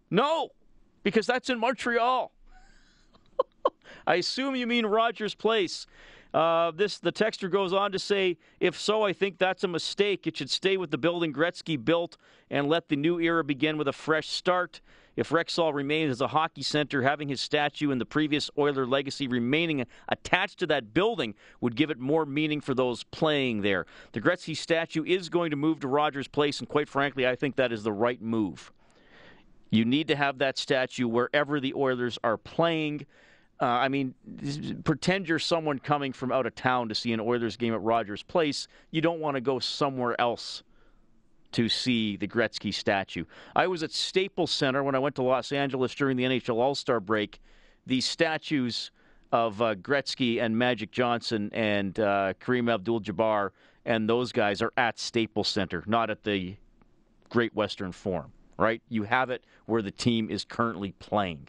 No, 0.10 0.50
because 1.04 1.26
that's 1.26 1.50
in 1.50 1.60
Montreal. 1.60 2.32
I 4.08 4.16
assume 4.16 4.56
you 4.56 4.68
mean 4.68 4.86
Rogers 4.86 5.36
Place. 5.36 5.88
Uh, 6.34 6.72
this 6.72 6.98
the 6.98 7.14
texter 7.14 7.50
goes 7.50 7.72
on 7.72 7.94
to 7.94 8.00
say, 8.00 8.38
if 8.60 8.78
so, 8.78 9.04
I 9.04 9.14
think 9.14 9.38
that's 9.38 9.64
a 9.64 9.70
mistake. 9.70 10.28
It 10.28 10.36
should 10.36 10.50
stay 10.50 10.76
with 10.76 10.92
the 10.92 10.98
building 10.98 11.32
Gretzky 11.32 11.84
built 11.84 12.18
and 12.50 12.68
let 12.68 12.90
the 12.90 12.98
new 12.98 13.20
era 13.22 13.44
begin 13.44 13.78
with 13.78 13.88
a 13.88 13.94
fresh 13.94 14.28
start. 14.28 14.82
If 15.16 15.30
Rexall 15.30 15.74
remains 15.74 16.12
as 16.12 16.20
a 16.20 16.28
hockey 16.28 16.62
center, 16.62 17.02
having 17.02 17.30
his 17.30 17.40
statue 17.40 17.92
and 17.92 18.02
the 18.02 18.06
previous 18.06 18.52
Oiler 18.58 18.86
legacy 18.86 19.30
remaining 19.30 19.86
attached 20.10 20.60
to 20.60 20.68
that 20.68 20.94
building 20.94 21.36
would 21.62 21.78
give 21.78 21.90
it 21.90 22.00
more 22.00 22.26
meaning 22.26 22.60
for 22.60 22.74
those 22.74 23.04
playing 23.04 23.62
there. 23.62 23.86
The 24.12 24.20
Gretzky 24.20 24.58
statue 24.58 25.06
is 25.06 25.30
going 25.30 25.52
to 25.52 25.56
move 25.56 25.80
to 25.80 25.88
Rogers 25.88 26.28
Place, 26.28 26.60
and 26.60 26.68
quite 26.68 26.90
frankly, 26.90 27.26
I 27.26 27.38
think 27.38 27.56
that 27.56 27.72
is 27.72 27.84
the 27.84 27.94
right 27.94 28.22
move. 28.22 28.74
You 29.70 29.86
need 29.86 30.08
to 30.08 30.16
have 30.16 30.38
that 30.40 30.58
statue 30.58 31.08
wherever 31.08 31.60
the 31.60 31.74
Oilers 31.74 32.18
are 32.24 32.38
playing. 32.38 33.06
Uh, 33.62 33.66
I 33.66 33.88
mean, 33.88 34.14
pretend 34.84 35.28
you're 35.28 35.40
someone 35.40 35.80
coming 35.80 36.12
from 36.14 36.32
out 36.32 36.46
of 36.46 36.56
town 36.56 36.90
to 36.90 36.96
see 36.96 37.14
an 37.14 37.20
Oilers 37.20 37.56
game 37.58 37.74
at 37.74 37.82
Rogers 37.82 38.24
Place. 38.24 38.68
You 38.92 39.02
don't 39.02 39.20
want 39.20 39.36
to 39.36 39.42
go 39.42 39.60
somewhere 39.60 40.20
else 40.20 40.64
to 41.54 41.70
see 41.70 42.18
the 42.18 42.28
Gretzky 42.28 42.74
statue. 42.74 43.24
I 43.56 43.68
was 43.68 43.82
at 43.82 43.92
Staples 43.92 44.52
Center 44.52 44.84
when 44.84 44.94
I 44.94 45.00
went 45.00 45.16
to 45.16 45.24
Los 45.24 45.52
Angeles 45.52 45.96
during 45.96 46.18
the 46.18 46.24
NHL 46.24 46.56
All 46.56 46.76
Star 46.76 47.00
break. 47.00 47.40
The 47.86 48.02
statues 48.02 48.92
of 49.32 49.62
uh, 49.62 49.76
Gretzky 49.76 50.42
and 50.42 50.58
Magic 50.58 50.92
Johnson 50.92 51.50
and 51.54 51.98
uh, 52.00 52.34
Kareem 52.42 52.74
Abdul 52.74 53.02
Jabbar 53.02 53.52
and 53.86 54.10
those 54.10 54.32
guys 54.32 54.62
are 54.62 54.74
at 54.78 55.00
Staples 55.00 55.48
Center, 55.48 55.84
not 55.86 56.10
at 56.10 56.24
the 56.24 56.56
Great 57.30 57.56
Western 57.56 57.92
Forum, 57.92 58.32
right? 58.58 58.82
You 58.90 59.04
have 59.04 59.30
it 59.30 59.44
where 59.66 59.82
the 59.82 59.92
team 59.92 60.30
is 60.30 60.46
currently 60.46 60.92
playing. 60.94 61.48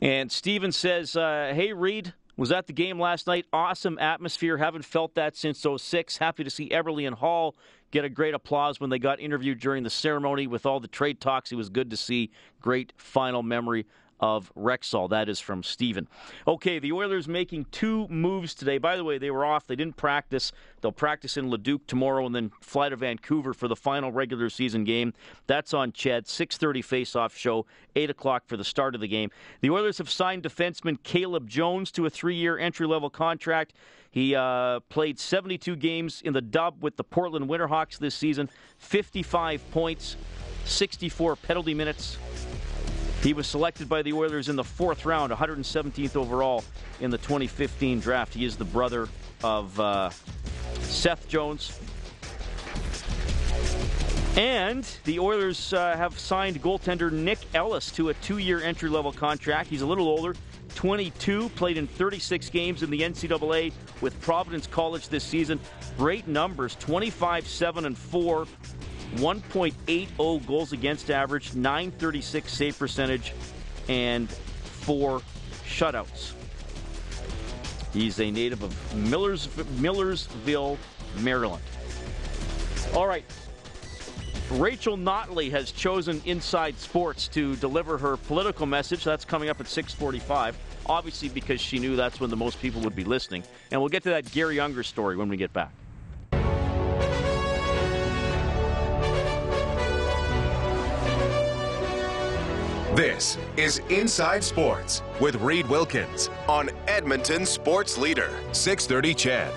And 0.00 0.30
Steven 0.30 0.72
says, 0.72 1.16
uh, 1.16 1.52
Hey, 1.54 1.72
Reed, 1.72 2.12
was 2.36 2.52
at 2.52 2.66
the 2.66 2.72
game 2.72 3.00
last 3.00 3.26
night. 3.26 3.46
Awesome 3.52 3.98
atmosphere. 3.98 4.58
Haven't 4.58 4.84
felt 4.84 5.14
that 5.14 5.36
since 5.36 5.64
06. 5.64 6.18
Happy 6.18 6.44
to 6.44 6.50
see 6.50 6.68
Eberle 6.68 7.06
and 7.06 7.16
Hall 7.16 7.56
get 7.90 8.04
a 8.04 8.08
great 8.08 8.34
applause 8.34 8.78
when 8.78 8.90
they 8.90 8.98
got 8.98 9.20
interviewed 9.20 9.58
during 9.58 9.82
the 9.82 9.90
ceremony 9.90 10.46
with 10.46 10.66
all 10.66 10.80
the 10.80 10.88
trade 10.88 11.20
talks. 11.20 11.50
It 11.50 11.56
was 11.56 11.68
good 11.68 11.90
to 11.90 11.96
see. 11.96 12.30
Great 12.60 12.92
final 12.96 13.42
memory 13.42 13.86
of 14.20 14.52
Rexall. 14.54 15.10
That 15.10 15.28
is 15.28 15.40
from 15.40 15.62
Steven. 15.62 16.08
Okay, 16.46 16.78
the 16.78 16.92
Oilers 16.92 17.28
making 17.28 17.66
two 17.70 18.08
moves 18.08 18.54
today. 18.54 18.78
By 18.78 18.96
the 18.96 19.04
way, 19.04 19.18
they 19.18 19.30
were 19.30 19.44
off. 19.44 19.66
They 19.66 19.76
didn't 19.76 19.96
practice. 19.96 20.52
They'll 20.80 20.92
practice 20.92 21.36
in 21.36 21.50
Leduc 21.50 21.86
tomorrow 21.86 22.26
and 22.26 22.34
then 22.34 22.50
fly 22.60 22.88
to 22.88 22.96
Vancouver 22.96 23.52
for 23.52 23.68
the 23.68 23.76
final 23.76 24.12
regular 24.12 24.50
season 24.50 24.84
game. 24.84 25.12
That's 25.46 25.74
on 25.74 25.92
Ched. 25.92 26.24
6.30 26.26 26.84
face-off 26.84 27.36
show, 27.36 27.66
8 27.94 28.10
o'clock 28.10 28.44
for 28.46 28.56
the 28.56 28.64
start 28.64 28.94
of 28.94 29.00
the 29.00 29.08
game. 29.08 29.30
The 29.60 29.70
Oilers 29.70 29.98
have 29.98 30.10
signed 30.10 30.42
defenseman 30.42 31.02
Caleb 31.02 31.48
Jones 31.48 31.90
to 31.92 32.06
a 32.06 32.10
three-year 32.10 32.58
entry-level 32.58 33.10
contract. 33.10 33.74
He 34.10 34.34
uh, 34.34 34.80
played 34.88 35.18
72 35.18 35.76
games 35.76 36.22
in 36.22 36.32
the 36.32 36.40
dub 36.40 36.82
with 36.82 36.96
the 36.96 37.04
Portland 37.04 37.48
Winterhawks 37.50 37.98
this 37.98 38.14
season, 38.14 38.48
55 38.78 39.70
points, 39.72 40.16
64 40.64 41.36
penalty 41.36 41.74
minutes, 41.74 42.16
he 43.26 43.32
was 43.32 43.48
selected 43.48 43.88
by 43.88 44.02
the 44.02 44.12
Oilers 44.12 44.48
in 44.48 44.54
the 44.54 44.62
fourth 44.62 45.04
round, 45.04 45.32
117th 45.32 46.14
overall 46.14 46.62
in 47.00 47.10
the 47.10 47.18
2015 47.18 47.98
draft. 47.98 48.32
He 48.32 48.44
is 48.44 48.56
the 48.56 48.64
brother 48.64 49.08
of 49.42 49.80
uh, 49.80 50.10
Seth 50.78 51.26
Jones. 51.26 51.76
And 54.36 54.88
the 55.02 55.18
Oilers 55.18 55.72
uh, 55.72 55.96
have 55.96 56.16
signed 56.16 56.62
goaltender 56.62 57.10
Nick 57.10 57.40
Ellis 57.52 57.90
to 57.92 58.10
a 58.10 58.14
two 58.14 58.38
year 58.38 58.60
entry 58.60 58.88
level 58.88 59.10
contract. 59.10 59.70
He's 59.70 59.82
a 59.82 59.86
little 59.86 60.06
older, 60.06 60.36
22, 60.76 61.48
played 61.50 61.78
in 61.78 61.88
36 61.88 62.48
games 62.50 62.84
in 62.84 62.90
the 62.90 63.00
NCAA 63.00 63.72
with 64.00 64.20
Providence 64.20 64.68
College 64.68 65.08
this 65.08 65.24
season. 65.24 65.58
Great 65.98 66.28
numbers 66.28 66.76
25, 66.76 67.48
7, 67.48 67.86
and 67.86 67.98
4 67.98 68.46
1.80 69.16 70.46
goals 70.46 70.72
against 70.72 71.10
average, 71.10 71.54
936 71.54 72.52
save 72.52 72.78
percentage, 72.78 73.32
and 73.88 74.30
four 74.30 75.20
shutouts. 75.64 76.32
He's 77.92 78.20
a 78.20 78.30
native 78.30 78.62
of 78.62 78.94
Millers, 78.94 79.48
Millersville, 79.78 80.76
Maryland. 81.20 81.62
All 82.94 83.06
right. 83.06 83.24
Rachel 84.52 84.96
Notley 84.96 85.50
has 85.50 85.72
chosen 85.72 86.22
Inside 86.24 86.78
Sports 86.78 87.26
to 87.28 87.56
deliver 87.56 87.98
her 87.98 88.16
political 88.16 88.64
message. 88.66 89.02
That's 89.02 89.24
coming 89.24 89.48
up 89.48 89.60
at 89.60 89.66
645. 89.66 90.56
Obviously, 90.88 91.28
because 91.28 91.60
she 91.60 91.80
knew 91.80 91.96
that's 91.96 92.20
when 92.20 92.30
the 92.30 92.36
most 92.36 92.60
people 92.60 92.80
would 92.82 92.94
be 92.94 93.02
listening. 93.02 93.42
And 93.72 93.80
we'll 93.80 93.88
get 93.88 94.04
to 94.04 94.10
that 94.10 94.30
Garry 94.30 94.60
Unger 94.60 94.84
story 94.84 95.16
when 95.16 95.28
we 95.28 95.36
get 95.36 95.52
back. 95.52 95.72
This 102.96 103.36
is 103.58 103.82
Inside 103.90 104.42
Sports 104.42 105.02
with 105.20 105.34
Reed 105.42 105.68
Wilkins 105.68 106.30
on 106.48 106.70
Edmonton 106.88 107.44
Sports 107.44 107.98
Leader, 107.98 108.30
630 108.52 109.14
Ched. 109.14 109.52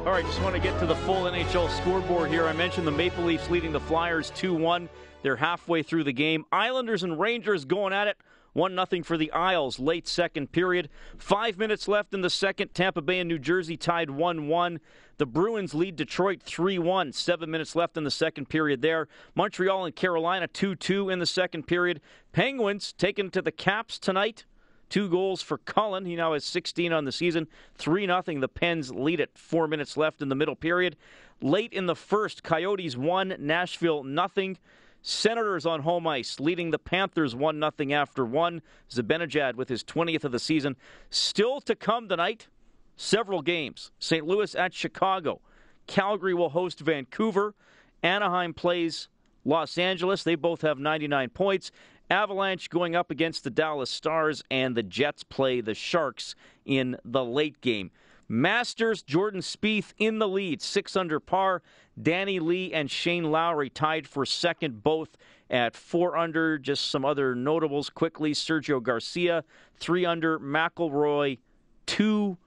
All 0.00 0.12
right, 0.12 0.22
just 0.26 0.42
want 0.42 0.54
to 0.54 0.60
get 0.60 0.78
to 0.80 0.84
the 0.84 0.94
full 0.94 1.22
NHL 1.22 1.70
scoreboard 1.78 2.28
here. 2.28 2.44
I 2.46 2.52
mentioned 2.52 2.86
the 2.86 2.90
Maple 2.90 3.24
Leafs 3.24 3.48
leading 3.48 3.72
the 3.72 3.80
Flyers 3.80 4.30
2 4.36 4.52
1. 4.52 4.90
They're 5.22 5.36
halfway 5.36 5.82
through 5.82 6.04
the 6.04 6.12
game. 6.12 6.44
Islanders 6.52 7.02
and 7.02 7.18
Rangers 7.18 7.64
going 7.64 7.94
at 7.94 8.08
it. 8.08 8.18
1 8.52 8.74
0 8.90 9.02
for 9.02 9.16
the 9.16 9.30
Isles, 9.32 9.78
late 9.78 10.08
second 10.08 10.52
period. 10.52 10.88
Five 11.18 11.58
minutes 11.58 11.88
left 11.88 12.14
in 12.14 12.20
the 12.20 12.30
second. 12.30 12.74
Tampa 12.74 13.02
Bay 13.02 13.20
and 13.20 13.28
New 13.28 13.38
Jersey 13.38 13.76
tied 13.76 14.10
1 14.10 14.48
1. 14.48 14.80
The 15.18 15.26
Bruins 15.26 15.74
lead 15.74 15.96
Detroit 15.96 16.42
3 16.42 16.78
1. 16.78 17.12
Seven 17.12 17.50
minutes 17.50 17.76
left 17.76 17.96
in 17.96 18.04
the 18.04 18.10
second 18.10 18.48
period 18.48 18.82
there. 18.82 19.08
Montreal 19.34 19.84
and 19.84 19.94
Carolina 19.94 20.46
2 20.46 20.74
2 20.74 21.10
in 21.10 21.18
the 21.18 21.26
second 21.26 21.66
period. 21.66 22.00
Penguins 22.32 22.92
taken 22.92 23.30
to 23.30 23.42
the 23.42 23.52
Caps 23.52 23.98
tonight. 23.98 24.44
Two 24.88 25.08
goals 25.08 25.40
for 25.40 25.58
Cullen. 25.58 26.04
He 26.04 26.16
now 26.16 26.32
has 26.32 26.44
16 26.44 26.92
on 26.92 27.04
the 27.04 27.12
season. 27.12 27.46
3 27.78 28.06
0. 28.06 28.22
The 28.40 28.48
Pens 28.48 28.90
lead 28.90 29.20
it. 29.20 29.30
Four 29.36 29.68
minutes 29.68 29.96
left 29.96 30.20
in 30.20 30.28
the 30.28 30.34
middle 30.34 30.56
period. 30.56 30.96
Late 31.40 31.72
in 31.72 31.86
the 31.86 31.96
first, 31.96 32.42
Coyotes 32.42 32.96
1, 32.96 33.36
Nashville 33.38 34.02
nothing. 34.02 34.58
Senators 35.02 35.64
on 35.64 35.80
home 35.80 36.06
ice, 36.06 36.38
leading 36.38 36.70
the 36.70 36.78
Panthers 36.78 37.34
1 37.34 37.60
0 37.78 37.92
after 37.92 38.24
1. 38.24 38.62
Zibanejad 38.90 39.54
with 39.54 39.68
his 39.68 39.82
20th 39.82 40.24
of 40.24 40.32
the 40.32 40.38
season. 40.38 40.76
Still 41.08 41.60
to 41.62 41.74
come 41.74 42.08
tonight, 42.08 42.48
several 42.96 43.40
games. 43.40 43.92
St. 43.98 44.26
Louis 44.26 44.54
at 44.54 44.74
Chicago. 44.74 45.40
Calgary 45.86 46.34
will 46.34 46.50
host 46.50 46.80
Vancouver. 46.80 47.54
Anaheim 48.02 48.54
plays 48.54 49.08
Los 49.44 49.78
Angeles. 49.78 50.22
They 50.22 50.34
both 50.34 50.62
have 50.62 50.78
99 50.78 51.30
points. 51.30 51.70
Avalanche 52.10 52.68
going 52.70 52.96
up 52.96 53.10
against 53.10 53.44
the 53.44 53.50
Dallas 53.50 53.90
Stars, 53.90 54.42
and 54.50 54.76
the 54.76 54.82
Jets 54.82 55.22
play 55.22 55.60
the 55.60 55.74
Sharks 55.74 56.34
in 56.64 56.96
the 57.04 57.24
late 57.24 57.60
game. 57.60 57.90
Masters, 58.32 59.02
Jordan 59.02 59.40
Spieth 59.40 59.92
in 59.98 60.20
the 60.20 60.28
lead, 60.28 60.62
six 60.62 60.94
under 60.94 61.18
par. 61.18 61.62
Danny 62.00 62.38
Lee 62.38 62.72
and 62.72 62.88
Shane 62.88 63.24
Lowry 63.24 63.68
tied 63.68 64.06
for 64.06 64.24
second, 64.24 64.84
both 64.84 65.16
at 65.50 65.74
four 65.74 66.16
under. 66.16 66.56
Just 66.56 66.92
some 66.92 67.04
other 67.04 67.34
notables 67.34 67.90
quickly. 67.90 68.30
Sergio 68.30 68.80
Garcia, 68.80 69.42
three 69.80 70.06
under. 70.06 70.38
McIlroy, 70.38 71.38
two 71.86 72.38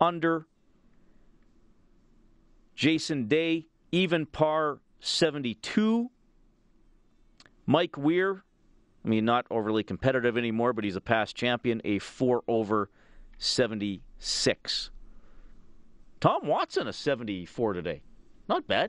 under. 0.00 0.46
Jason 2.76 3.26
Day, 3.26 3.66
even 3.90 4.26
par 4.26 4.78
72. 5.00 6.12
Mike 7.66 7.96
Weir, 7.98 8.44
I 9.04 9.08
mean, 9.08 9.24
not 9.24 9.46
overly 9.50 9.82
competitive 9.82 10.38
anymore, 10.38 10.72
but 10.72 10.84
he's 10.84 10.94
a 10.94 11.00
past 11.00 11.34
champion, 11.34 11.82
a 11.84 11.98
four 11.98 12.44
over 12.46 12.88
76. 13.38 14.90
Tom 16.24 16.46
Watson, 16.46 16.88
a 16.88 16.92
74 16.94 17.74
today. 17.74 18.00
Not 18.48 18.66
bad. 18.66 18.88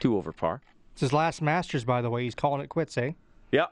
Two 0.00 0.16
over 0.16 0.32
par. 0.32 0.62
It's 0.94 1.00
his 1.00 1.12
last 1.12 1.40
Masters, 1.40 1.84
by 1.84 2.02
the 2.02 2.10
way. 2.10 2.24
He's 2.24 2.34
calling 2.34 2.60
it 2.60 2.68
quits, 2.68 2.98
eh? 2.98 3.12
Yeah. 3.52 3.66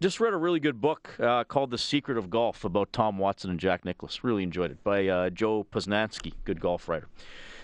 Just 0.00 0.18
read 0.18 0.32
a 0.32 0.36
really 0.36 0.58
good 0.58 0.80
book 0.80 1.14
uh, 1.20 1.44
called 1.44 1.70
The 1.70 1.78
Secret 1.78 2.18
of 2.18 2.28
Golf 2.28 2.64
about 2.64 2.92
Tom 2.92 3.16
Watson 3.16 3.50
and 3.50 3.60
Jack 3.60 3.84
Nicklaus. 3.84 4.24
Really 4.24 4.42
enjoyed 4.42 4.72
it 4.72 4.82
by 4.82 5.06
uh, 5.06 5.30
Joe 5.30 5.68
Posnanski, 5.70 6.32
good 6.44 6.60
golf 6.60 6.88
writer. 6.88 7.06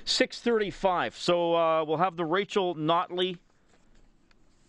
635. 0.05 1.16
So 1.16 1.57
uh, 1.57 1.85
we'll 1.85 1.96
have 1.96 2.16
the 2.16 2.25
Rachel 2.25 2.77
Notley 2.77 3.38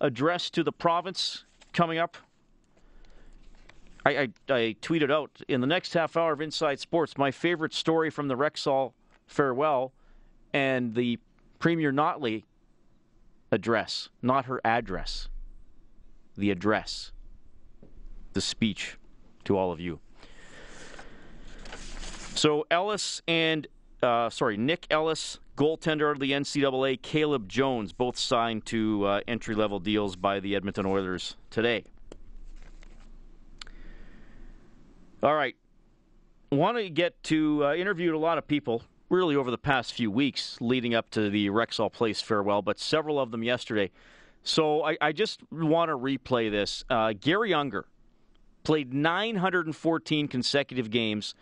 address 0.01 0.49
to 0.49 0.63
the 0.63 0.71
province 0.71 1.45
coming 1.71 1.99
up. 1.99 2.17
I, 4.07 4.09
I, 4.09 4.27
I 4.49 4.75
tweeted 4.81 5.11
out 5.11 5.39
in 5.47 5.61
the 5.61 5.67
next 5.67 5.93
half 5.93 6.17
hour 6.17 6.33
of 6.33 6.41
Inside 6.41 6.79
Sports 6.79 7.15
my 7.15 7.29
favorite 7.29 7.75
story 7.75 8.09
from 8.09 8.27
the 8.27 8.35
Rexall 8.35 8.93
farewell 9.33 9.91
and 10.53 10.93
the 10.93 11.19
Premier 11.59 11.91
Notley 11.91 12.43
address, 13.51 14.09
not 14.21 14.45
her 14.45 14.61
address, 14.63 15.27
the 16.37 16.51
address, 16.51 17.11
the 18.33 18.41
speech 18.41 18.97
to 19.45 19.57
all 19.57 19.71
of 19.71 19.79
you. 19.79 19.99
So 22.35 22.65
Ellis 22.71 23.21
and 23.27 23.67
uh, 24.01 24.29
sorry, 24.29 24.57
Nick 24.57 24.85
Ellis, 24.89 25.39
goaltender 25.55 26.11
of 26.11 26.19
the 26.19 26.31
NCAA, 26.31 27.01
Caleb 27.01 27.47
Jones, 27.47 27.93
both 27.93 28.17
signed 28.17 28.65
to 28.65 29.05
uh, 29.05 29.21
entry 29.27 29.55
level 29.55 29.79
deals 29.79 30.15
by 30.15 30.39
the 30.39 30.55
Edmonton 30.55 30.85
Oilers 30.85 31.37
today. 31.49 31.85
All 35.21 35.35
right. 35.35 35.55
Want 36.51 36.77
to 36.77 36.89
get 36.89 37.21
to 37.23 37.65
uh, 37.65 37.73
interviewed 37.75 38.13
a 38.13 38.17
lot 38.17 38.37
of 38.37 38.45
people 38.45 38.83
really 39.13 39.35
over 39.35 39.51
the 39.51 39.57
past 39.57 39.93
few 39.93 40.09
weeks 40.09 40.57
leading 40.59 40.95
up 40.95 41.09
to 41.11 41.29
the 41.29 41.47
Rexall 41.49 41.93
Place 41.93 42.19
farewell, 42.21 42.61
but 42.63 42.79
several 42.79 43.19
of 43.19 43.29
them 43.31 43.43
yesterday. 43.43 43.91
So 44.41 44.83
I, 44.83 44.97
I 44.99 45.11
just 45.11 45.41
want 45.51 45.89
to 45.89 45.97
replay 45.97 46.49
this. 46.49 46.83
Uh, 46.89 47.13
Garry 47.13 47.53
Unger 47.53 47.85
played 48.63 48.93
914 48.93 50.27
consecutive 50.27 50.89
games, 50.89 51.35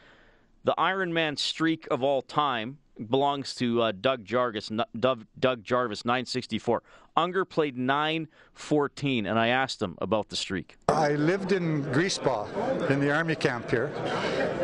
the 0.63 0.75
Ironman 0.77 1.39
streak 1.39 1.87
of 1.89 2.03
all 2.03 2.21
time 2.21 2.77
belongs 3.09 3.55
to 3.55 3.81
uh, 3.81 3.91
Doug 3.93 4.25
Jarvis. 4.25 4.69
Doug, 4.99 5.25
Doug 5.39 5.63
Jarvis, 5.63 6.05
964. 6.05 6.83
Unger 7.17 7.43
played 7.43 7.77
914, 7.77 9.25
and 9.25 9.37
I 9.37 9.47
asked 9.47 9.81
him 9.81 9.97
about 10.01 10.29
the 10.29 10.35
streak. 10.35 10.77
I 10.87 11.15
lived 11.15 11.51
in 11.51 11.83
Griesbach 11.85 12.89
in 12.89 12.99
the 12.99 13.11
army 13.11 13.35
camp 13.35 13.69
here, 13.69 13.91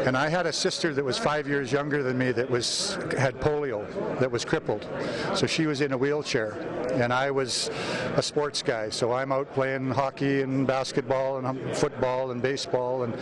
and 0.06 0.16
I 0.18 0.30
had 0.30 0.46
a 0.46 0.54
sister 0.54 0.94
that 0.94 1.04
was 1.04 1.18
five 1.18 1.48
years 1.48 1.72
younger 1.72 2.04
than 2.04 2.18
me 2.18 2.32
that 2.32 2.50
was 2.50 2.98
had 3.18 3.40
polio, 3.42 3.86
that 4.20 4.32
was 4.32 4.46
crippled. 4.46 4.88
So 5.36 5.46
she 5.46 5.66
was 5.66 5.82
in 5.82 5.92
a 5.92 5.98
wheelchair, 5.98 6.54
and 6.94 7.12
I 7.12 7.32
was 7.32 7.70
a 8.16 8.22
sports 8.22 8.62
guy. 8.62 8.90
So 8.90 9.12
I'm 9.12 9.32
out 9.34 9.54
playing 9.54 9.92
hockey 9.92 10.42
and 10.42 10.66
basketball 10.66 11.38
and 11.40 11.48
um, 11.48 11.74
football 11.74 12.32
and 12.32 12.42
baseball, 12.42 13.04
and 13.04 13.14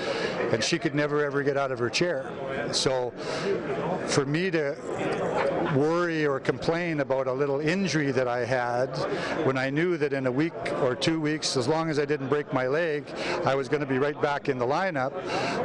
and 0.53 0.63
she 0.63 0.77
could 0.77 0.93
never 0.93 1.25
ever 1.25 1.41
get 1.41 1.57
out 1.57 1.71
of 1.71 1.79
her 1.79 1.89
chair. 1.89 2.31
So 2.71 3.11
for 4.07 4.25
me 4.25 4.51
to 4.51 4.75
worry 5.73 6.25
or 6.25 6.39
complain 6.39 6.99
about 6.99 7.27
a 7.27 7.33
little 7.33 7.59
injury 7.59 8.11
that 8.11 8.27
I 8.27 8.45
had 8.45 8.89
when 9.45 9.57
I 9.57 9.69
knew 9.69 9.97
that 9.97 10.13
in 10.13 10.27
a 10.27 10.31
week 10.31 10.53
or 10.81 10.95
two 10.95 11.19
weeks, 11.19 11.57
as 11.57 11.67
long 11.67 11.89
as 11.89 11.99
I 11.99 12.05
didn't 12.05 12.27
break 12.27 12.53
my 12.53 12.67
leg, 12.67 13.05
I 13.45 13.55
was 13.55 13.67
going 13.69 13.81
to 13.81 13.87
be 13.87 13.97
right 13.97 14.19
back 14.21 14.49
in 14.49 14.57
the 14.57 14.65
lineup. 14.65 15.13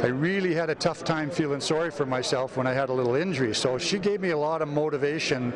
I 0.03 0.07
really 0.07 0.55
had 0.55 0.71
a 0.71 0.75
tough 0.75 1.05
time 1.05 1.31
feeling 1.31 1.61
sorry 1.61 1.91
for 1.91 2.07
myself 2.07 2.57
when 2.57 2.67
I 2.67 2.73
had 2.73 2.89
a 2.89 2.93
little 2.93 3.15
injury. 3.15 3.55
So 3.55 3.79
she 3.79 3.99
gave 3.99 4.21
me 4.21 4.31
a 4.31 4.39
lot 4.39 4.63
of 4.63 4.69
motivation 4.69 5.53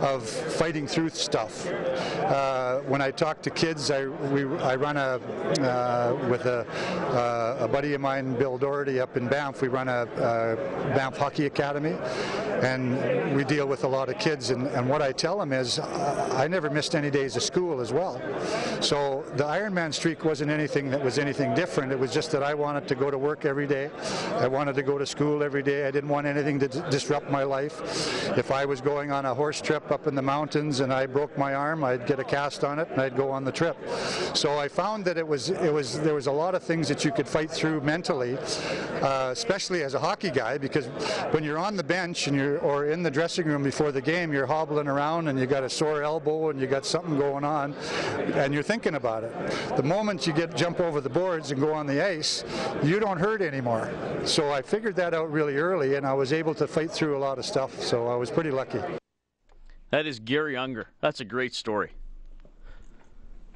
of 0.00 0.28
fighting 0.28 0.86
through 0.86 1.10
stuff. 1.10 1.66
Uh, 1.66 2.80
when 2.80 3.02
I 3.02 3.10
talk 3.10 3.42
to 3.42 3.50
kids, 3.50 3.90
I, 3.90 4.06
we, 4.06 4.44
I 4.58 4.76
run 4.76 4.96
a, 4.96 5.20
uh, 5.60 6.28
with 6.28 6.46
a, 6.46 6.66
uh, 7.12 7.64
a 7.64 7.68
buddy 7.68 7.94
of 7.94 8.00
mine, 8.00 8.34
Bill 8.34 8.58
Doherty, 8.58 9.00
up 9.00 9.16
in 9.16 9.28
Banff, 9.28 9.60
we 9.62 9.68
run 9.68 9.88
a, 9.88 10.02
a 10.16 10.94
Banff 10.94 11.16
Hockey 11.16 11.46
Academy, 11.46 11.96
and 12.62 13.36
we 13.36 13.44
deal 13.44 13.66
with 13.66 13.81
a 13.82 13.88
lot 13.88 14.08
of 14.08 14.18
kids. 14.18 14.50
And, 14.50 14.66
and 14.68 14.88
what 14.88 15.02
I 15.02 15.12
tell 15.12 15.38
them 15.38 15.52
is, 15.52 15.78
I 15.78 16.48
never 16.48 16.70
missed 16.70 16.94
any 16.94 17.10
days 17.10 17.36
of 17.36 17.42
school 17.42 17.80
as 17.80 17.92
well. 17.92 18.20
So 18.80 19.24
the 19.36 19.44
Ironman 19.44 19.92
streak 19.94 20.24
wasn't 20.24 20.50
anything 20.50 20.90
that 20.90 21.02
was 21.02 21.18
anything 21.18 21.54
different. 21.54 21.92
It 21.92 21.98
was 21.98 22.12
just 22.12 22.30
that 22.32 22.42
I 22.42 22.54
wanted 22.54 22.88
to 22.88 22.94
go 22.94 23.10
to 23.10 23.18
work 23.18 23.44
every 23.44 23.66
day. 23.66 23.90
I 24.38 24.48
wanted 24.48 24.74
to 24.76 24.82
go 24.82 24.98
to 24.98 25.06
school 25.06 25.42
every 25.42 25.62
day. 25.62 25.86
I 25.86 25.90
didn't 25.90 26.10
want 26.10 26.26
anything 26.26 26.58
to 26.60 26.68
disrupt 26.90 27.30
my 27.30 27.44
life. 27.44 27.80
If 28.36 28.50
I 28.50 28.64
was 28.64 28.80
going 28.80 29.12
on 29.12 29.26
a 29.26 29.34
horse 29.34 29.60
trip 29.60 29.90
up 29.90 30.06
in 30.06 30.14
the 30.14 30.22
mountains 30.22 30.80
and 30.80 30.92
I 30.92 31.06
broke 31.06 31.36
my 31.36 31.54
arm, 31.54 31.84
I'd 31.84 32.06
get 32.06 32.18
a 32.18 32.24
cast 32.24 32.64
on 32.64 32.78
it 32.78 32.88
and 32.90 33.00
I'd 33.00 33.16
go 33.16 33.30
on 33.30 33.44
the 33.44 33.52
trip. 33.52 33.76
So 34.34 34.58
I 34.58 34.68
found 34.68 35.04
that 35.04 35.16
it 35.16 35.26
was 35.26 35.50
it 35.50 35.72
was 35.72 36.00
there 36.00 36.14
was 36.14 36.26
a 36.26 36.32
lot 36.32 36.54
of 36.54 36.62
things 36.62 36.88
that 36.88 37.04
you 37.04 37.12
could 37.12 37.28
fight 37.28 37.50
through 37.50 37.80
mentally, 37.80 38.38
uh, 39.02 39.30
especially 39.32 39.82
as 39.82 39.94
a 39.94 39.98
hockey 39.98 40.30
guy, 40.30 40.58
because 40.58 40.86
when 41.32 41.44
you're 41.44 41.58
on 41.58 41.76
the 41.76 41.84
bench 41.84 42.26
and 42.26 42.36
you're 42.36 42.58
or 42.58 42.86
in 42.86 43.02
the 43.02 43.10
dressing 43.10 43.46
room 43.46 43.62
before 43.72 43.90
the 43.90 44.02
game, 44.02 44.34
you're 44.34 44.44
hobbling 44.44 44.86
around 44.86 45.28
and 45.28 45.38
you 45.38 45.46
got 45.46 45.64
a 45.64 45.70
sore 45.70 46.02
elbow 46.02 46.50
and 46.50 46.60
you 46.60 46.66
got 46.66 46.84
something 46.84 47.16
going 47.16 47.42
on, 47.42 47.72
and 48.34 48.52
you're 48.52 48.62
thinking 48.62 48.96
about 48.96 49.24
it. 49.24 49.32
The 49.76 49.82
moment 49.82 50.26
you 50.26 50.34
get 50.34 50.54
jump 50.54 50.78
over 50.78 51.00
the 51.00 51.08
boards 51.08 51.52
and 51.52 51.58
go 51.58 51.72
on 51.72 51.86
the 51.86 52.06
ice, 52.06 52.44
you 52.82 53.00
don't 53.00 53.16
hurt 53.16 53.40
anymore. 53.40 53.90
So 54.26 54.52
I 54.52 54.60
figured 54.60 54.94
that 54.96 55.14
out 55.14 55.32
really 55.32 55.56
early, 55.56 55.94
and 55.94 56.06
I 56.06 56.12
was 56.12 56.34
able 56.34 56.52
to 56.56 56.66
fight 56.66 56.90
through 56.90 57.16
a 57.16 57.20
lot 57.20 57.38
of 57.38 57.46
stuff. 57.46 57.80
So 57.80 58.08
I 58.08 58.14
was 58.14 58.30
pretty 58.30 58.50
lucky. 58.50 58.78
That 59.88 60.04
is 60.04 60.20
Garry 60.20 60.54
Unger. 60.54 60.88
That's 61.00 61.20
a 61.20 61.24
great 61.24 61.54
story. 61.54 61.92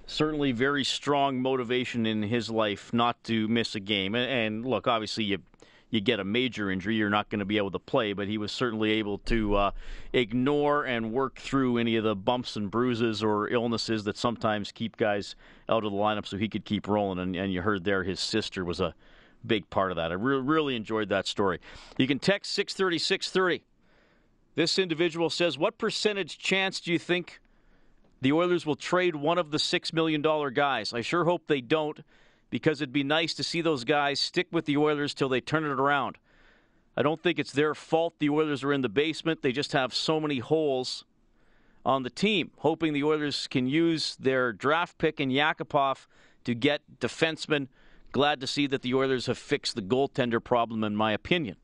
Certainly, 0.06 0.52
very 0.52 0.84
strong 0.84 1.42
motivation 1.42 2.06
in 2.06 2.22
his 2.22 2.48
life 2.48 2.90
not 2.94 3.22
to 3.24 3.48
miss 3.48 3.74
a 3.74 3.80
game. 3.80 4.14
And 4.14 4.64
look, 4.64 4.86
obviously, 4.86 5.24
you 5.24 5.42
you 5.90 6.00
get 6.00 6.20
a 6.20 6.24
major 6.24 6.70
injury, 6.70 6.96
you're 6.96 7.10
not 7.10 7.28
going 7.28 7.38
to 7.38 7.44
be 7.44 7.58
able 7.58 7.70
to 7.70 7.78
play. 7.78 8.12
But 8.12 8.28
he 8.28 8.38
was 8.38 8.52
certainly 8.52 8.92
able 8.92 9.18
to 9.18 9.54
uh, 9.54 9.70
ignore 10.12 10.84
and 10.84 11.12
work 11.12 11.38
through 11.38 11.78
any 11.78 11.96
of 11.96 12.04
the 12.04 12.16
bumps 12.16 12.56
and 12.56 12.70
bruises 12.70 13.22
or 13.22 13.48
illnesses 13.48 14.04
that 14.04 14.16
sometimes 14.16 14.72
keep 14.72 14.96
guys 14.96 15.36
out 15.68 15.84
of 15.84 15.92
the 15.92 15.98
lineup 15.98 16.26
so 16.26 16.36
he 16.36 16.48
could 16.48 16.64
keep 16.64 16.88
rolling. 16.88 17.18
And, 17.18 17.36
and 17.36 17.52
you 17.52 17.62
heard 17.62 17.84
there 17.84 18.02
his 18.02 18.20
sister 18.20 18.64
was 18.64 18.80
a 18.80 18.94
big 19.46 19.70
part 19.70 19.92
of 19.92 19.96
that. 19.96 20.10
I 20.10 20.14
re- 20.14 20.40
really 20.40 20.76
enjoyed 20.76 21.08
that 21.10 21.26
story. 21.26 21.60
You 21.98 22.06
can 22.06 22.18
text 22.18 22.52
630 22.52 22.98
630. 22.98 23.64
This 24.56 24.78
individual 24.78 25.30
says, 25.30 25.58
What 25.58 25.78
percentage 25.78 26.38
chance 26.38 26.80
do 26.80 26.90
you 26.90 26.98
think 26.98 27.40
the 28.22 28.32
Oilers 28.32 28.66
will 28.66 28.76
trade 28.76 29.14
one 29.14 29.38
of 29.38 29.50
the 29.50 29.58
$6 29.58 29.92
million 29.92 30.22
guys? 30.52 30.92
I 30.92 31.02
sure 31.02 31.24
hope 31.24 31.46
they 31.46 31.60
don't 31.60 32.00
because 32.50 32.80
it'd 32.80 32.92
be 32.92 33.04
nice 33.04 33.34
to 33.34 33.42
see 33.42 33.60
those 33.60 33.84
guys 33.84 34.20
stick 34.20 34.48
with 34.50 34.64
the 34.66 34.76
Oilers 34.76 35.14
till 35.14 35.28
they 35.28 35.40
turn 35.40 35.64
it 35.64 35.68
around. 35.80 36.18
I 36.96 37.02
don't 37.02 37.22
think 37.22 37.38
it's 37.38 37.52
their 37.52 37.74
fault 37.74 38.14
the 38.18 38.30
Oilers 38.30 38.64
are 38.64 38.72
in 38.72 38.80
the 38.80 38.88
basement. 38.88 39.42
They 39.42 39.52
just 39.52 39.72
have 39.72 39.92
so 39.92 40.20
many 40.20 40.38
holes 40.38 41.04
on 41.84 42.02
the 42.02 42.10
team, 42.10 42.50
hoping 42.58 42.92
the 42.92 43.04
Oilers 43.04 43.46
can 43.46 43.66
use 43.66 44.16
their 44.16 44.52
draft 44.52 44.98
pick 44.98 45.20
in 45.20 45.30
Yakupov 45.30 46.06
to 46.44 46.54
get 46.54 46.82
defensemen. 47.00 47.68
Glad 48.12 48.40
to 48.40 48.46
see 48.46 48.66
that 48.66 48.82
the 48.82 48.94
Oilers 48.94 49.26
have 49.26 49.38
fixed 49.38 49.76
the 49.76 49.82
goaltender 49.82 50.42
problem, 50.42 50.82
in 50.82 50.96
my 50.96 51.12
opinion. 51.12 51.56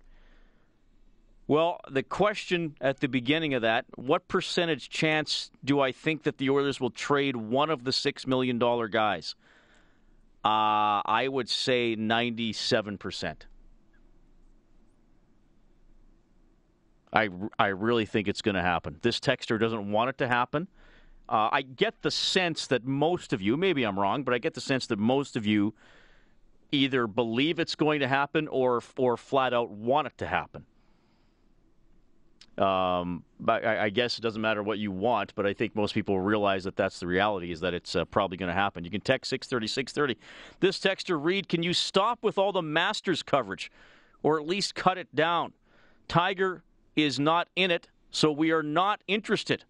Well, 1.49 1.81
the 1.91 2.03
question 2.03 2.77
at 2.81 3.01
the 3.01 3.09
beginning 3.09 3.53
of 3.55 3.63
that 3.63 3.85
what 3.97 4.29
percentage 4.29 4.89
chance 4.89 5.51
do 5.65 5.81
I 5.81 5.91
think 5.91 6.23
that 6.23 6.39
the 6.39 6.51
Oilers 6.51 6.81
will 6.81 6.91
trade 6.91 7.37
one 7.37 7.69
of 7.69 7.85
the 7.85 7.91
$6 7.91 8.27
million 8.27 8.59
guys? 8.59 9.35
Uh, 10.45 11.01
I 11.05 11.29
would 11.29 11.49
say 11.49 11.95
97%. 11.97 13.37
I, 17.13 17.29
I 17.59 17.67
really 17.69 18.07
think 18.07 18.27
it's 18.27 18.43
going 18.43 18.55
to 18.55 18.63
happen. 18.63 18.99
This 19.03 19.21
texter 19.21 19.61
doesn't 19.61 19.91
want 19.93 20.11
it 20.11 20.19
to 20.19 20.29
happen. 20.29 20.67
Uh, 21.29 21.49
I 21.53 21.63
get 21.63 22.03
the 22.03 22.11
sense 22.11 22.67
that 22.69 22.85
most 22.85 23.33
of 23.33 23.41
you, 23.41 23.57
maybe 23.57 23.85
I'm 23.85 23.99
wrong, 23.99 24.23
but 24.23 24.35
I 24.35 24.39
get 24.39 24.55
the 24.55 24.61
sense 24.61 24.87
that 24.89 24.99
most 24.99 25.37
of 25.37 25.47
you 25.47 25.75
either 26.73 27.07
believe 27.07 27.59
it's 27.59 27.75
going 27.75 28.01
to 28.01 28.09
happen 28.09 28.49
or 28.49 28.83
or 28.97 29.17
flat 29.17 29.53
out 29.53 29.71
want 29.71 30.07
it 30.07 30.19
to 30.19 30.27
happen. 30.27 30.65
Um, 32.59 33.25
but 33.41 33.65
I, 33.65 33.85
I, 33.85 33.89
guess 33.89 34.19
it 34.19 34.21
doesn't 34.21 34.43
matter 34.43 34.63
what 34.63 34.79
you 34.79 34.93
want, 34.93 35.35
but 35.35 35.47
I 35.47 35.55
think 35.55 35.75
most 35.75 35.95
people 35.95 36.21
realize 36.21 36.65
that 36.65 36.77
that's 36.77 37.01
the 37.01 37.07
reality 37.07 37.51
is 37.51 37.61
that 37.61 37.73
it's 37.73 37.97
uh, 37.97 38.05
probably 38.05 38.37
going 38.37 38.51
to 38.51 38.55
happen. 38.55 38.85
You 38.85 38.91
can 38.91 39.01
text 39.01 39.31
630 39.31 39.67
630. 39.69 40.21
This 40.61 40.79
texter 40.79 41.23
Reed, 41.23 41.49
Can 41.49 41.63
you 41.63 41.73
stop 41.73 42.19
with 42.23 42.37
all 42.37 42.53
the 42.53 42.61
Masters 42.61 43.23
coverage 43.23 43.73
or 44.23 44.39
at 44.39 44.47
least 44.47 44.75
cut 44.75 44.99
it 44.99 45.15
down? 45.15 45.55
Tiger 46.09 46.63
is 46.95 47.19
not 47.19 47.49
in 47.57 47.71
it, 47.71 47.89
so 48.11 48.31
we 48.31 48.51
are 48.51 48.63
not 48.63 49.01
interested. 49.09 49.65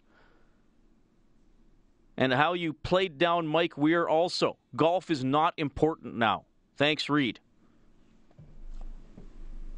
And 2.17 2.33
how 2.33 2.53
you 2.53 2.73
played 2.73 3.17
down 3.17 3.47
Mike 3.47 3.77
Weir 3.77 4.09
also. 4.09 4.57
Golf 4.75 5.09
is 5.09 5.23
not 5.23 5.53
important 5.55 6.15
now. 6.15 6.43
Thanks, 6.75 7.09
Reed. 7.09 7.39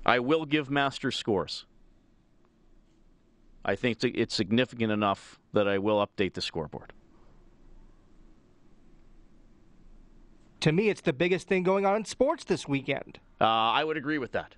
I 0.06 0.20
will 0.20 0.46
give 0.46 0.72
master 0.72 1.12
scores. 1.12 1.68
I 3.68 3.76
think 3.76 4.04
it's 4.04 4.36
significant 4.36 4.92
enough 4.92 5.40
that 5.54 5.68
I 5.68 5.80
will 5.80 6.06
update 6.06 6.36
the 6.36 6.42
scoreboard. 6.42 6.94
To 10.60 10.72
me, 10.72 10.90
it's 10.90 11.02
the 11.02 11.14
biggest 11.14 11.48
thing 11.48 11.64
going 11.64 11.86
on 11.86 11.96
in 11.96 12.06
sports 12.06 12.44
this 12.44 12.68
weekend. 12.68 13.20
Uh, 13.42 13.46
I 13.46 13.84
would 13.84 13.98
agree 13.98 14.20
with 14.20 14.34
that. 14.34 14.56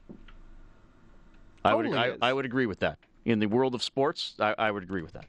Totally 1.63 1.97
I 1.97 2.09
would 2.09 2.17
I, 2.21 2.29
I, 2.29 2.33
would 2.33 2.45
agree 2.45 2.65
with 2.65 2.79
that. 2.79 2.97
In 3.25 3.39
the 3.39 3.45
world 3.45 3.73
of 3.73 3.81
sports, 3.81 4.35
I, 4.39 4.53
I 4.57 4.71
would 4.71 4.83
agree 4.83 5.01
with 5.01 5.13
that. 5.13 5.25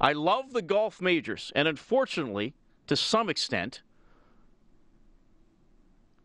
I 0.00 0.12
love 0.12 0.52
the 0.52 0.62
golf 0.62 1.00
majors, 1.00 1.52
and 1.54 1.66
unfortunately, 1.66 2.54
to 2.86 2.96
some 2.96 3.28
extent, 3.28 3.82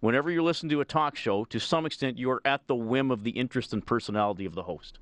whenever 0.01 0.29
you 0.29 0.43
listen 0.43 0.69
to 0.69 0.81
a 0.81 0.85
talk 0.85 1.15
show, 1.15 1.45
to 1.45 1.59
some 1.59 1.85
extent, 1.85 2.17
you 2.17 2.29
are 2.31 2.41
at 2.45 2.67
the 2.67 2.75
whim 2.75 3.11
of 3.11 3.23
the 3.23 3.31
interest 3.31 3.73
and 3.73 3.85
personality 3.85 4.45
of 4.45 4.55
the 4.55 4.63
host. 4.63 4.99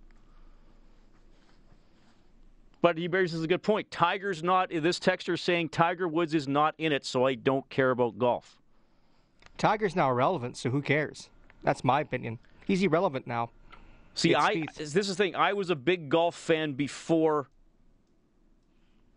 But 2.82 2.98
he 2.98 3.08
raises 3.08 3.44
a 3.44 3.48
good 3.48 3.62
point. 3.62 3.92
Tiger's 3.92 4.42
not, 4.42 4.70
this 4.70 5.00
texter 5.00 5.34
is 5.34 5.42
saying 5.42 5.70
Tiger 5.70 6.08
Woods 6.08 6.34
is 6.34 6.48
not 6.48 6.76
in 6.78 6.94
it, 6.94 7.06
so 7.06 7.26
I 7.26 7.36
don't 7.36 7.70
care 7.70 7.92
about 7.92 8.18
golf. 8.18 8.58
Tiger's 9.58 9.96
now 9.96 10.10
irrelevant, 10.10 10.56
so 10.56 10.70
who 10.70 10.82
cares? 10.82 11.30
That's 11.64 11.84
my 11.84 12.00
opinion. 12.00 12.40
He's 12.66 12.82
irrelevant 12.82 13.28
now. 13.28 13.50
See, 14.14 14.34
I 14.34 14.66
this 14.78 14.96
is 14.96 15.08
the 15.08 15.16
thing. 15.16 15.36
I 15.36 15.54
was 15.54 15.70
a 15.70 15.76
big 15.76 16.10
golf 16.10 16.36
fan 16.36 16.74
before 16.74 17.48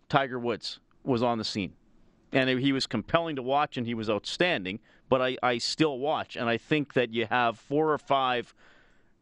Tiger 0.08 0.38
Woods 0.38 0.80
was 1.04 1.22
on 1.22 1.38
the 1.38 1.44
scene, 1.44 1.72
and 2.32 2.48
he 2.48 2.72
was 2.72 2.86
compelling 2.86 3.36
to 3.36 3.42
watch, 3.42 3.76
and 3.76 3.86
he 3.86 3.94
was 3.94 4.10
outstanding. 4.10 4.80
But 5.08 5.22
I, 5.22 5.36
I 5.42 5.58
still 5.58 5.98
watch, 5.98 6.36
and 6.36 6.48
I 6.48 6.56
think 6.56 6.94
that 6.94 7.12
you 7.12 7.26
have 7.26 7.58
four 7.58 7.92
or 7.92 7.98
five 7.98 8.54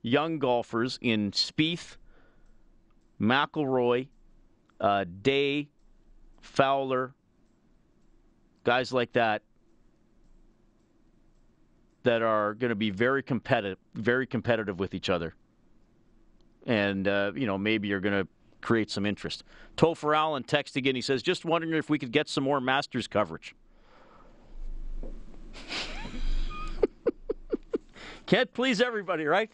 young 0.03 0.39
golfers 0.39 0.99
in 1.03 1.31
Spieth, 1.33 1.97
McIlroy, 3.21 4.09
uh, 4.81 5.05
Day, 5.23 5.69
Fowler, 6.41 7.15
guys 8.65 8.93
like 8.93 9.13
that 9.13 9.43
that 12.03 12.23
are 12.23 12.55
going 12.55 12.71
to 12.71 12.77
be 12.77 12.89
very 12.91 13.23
competitive, 13.23 13.79
very 13.95 14.27
competitive 14.27 14.79
with 14.79 14.95
each 14.95 15.11
other, 15.11 15.35
and 16.67 17.07
uh, 17.07 17.33
you 17.35 17.47
know 17.47 17.59
maybe 17.59 17.89
you're 17.89 18.01
going 18.01 18.25
to 18.25 18.29
create 18.61 18.91
some 18.91 19.05
interest. 19.07 19.45
Topher 19.77 20.17
Allen 20.17 20.43
text 20.45 20.77
again. 20.77 20.95
He 20.95 21.03
says, 21.03 21.23
"Just 21.23 21.45
wondering 21.45 21.75
if 21.75 21.91
we 21.91 21.99
could 21.99 22.13
get 22.13 22.29
some 22.29 22.45
more 22.45 22.61
Masters 22.61 23.07
coverage." 23.07 23.55
Can't 28.27 28.53
please 28.53 28.81
everybody, 28.81 29.25
right? 29.27 29.51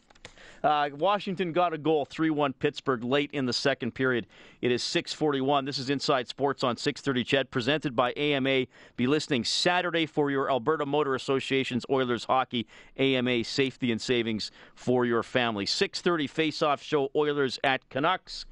Uh, 0.66 0.90
Washington 0.94 1.52
got 1.52 1.72
a 1.72 1.78
goal, 1.78 2.04
3 2.04 2.28
1 2.30 2.52
Pittsburgh, 2.54 3.04
late 3.04 3.30
in 3.32 3.46
the 3.46 3.52
second 3.52 3.92
period. 3.92 4.26
It 4.60 4.72
is 4.72 4.82
641. 4.82 5.64
This 5.64 5.78
is 5.78 5.90
Inside 5.90 6.26
Sports 6.26 6.64
on 6.64 6.76
630 6.76 7.24
Ched, 7.24 7.50
presented 7.52 7.94
by 7.94 8.12
AMA. 8.14 8.66
Be 8.96 9.06
listening 9.06 9.44
Saturday 9.44 10.06
for 10.06 10.28
your 10.28 10.50
Alberta 10.50 10.84
Motor 10.84 11.14
Association's 11.14 11.86
Oilers 11.88 12.24
hockey, 12.24 12.66
AMA 12.96 13.44
safety 13.44 13.92
and 13.92 14.02
savings 14.02 14.50
for 14.74 15.06
your 15.06 15.22
family. 15.22 15.66
630 15.66 16.26
face-off 16.26 16.82
show, 16.82 17.12
Oilers 17.14 17.60
at 17.62 17.88
Canucks. 17.88 18.44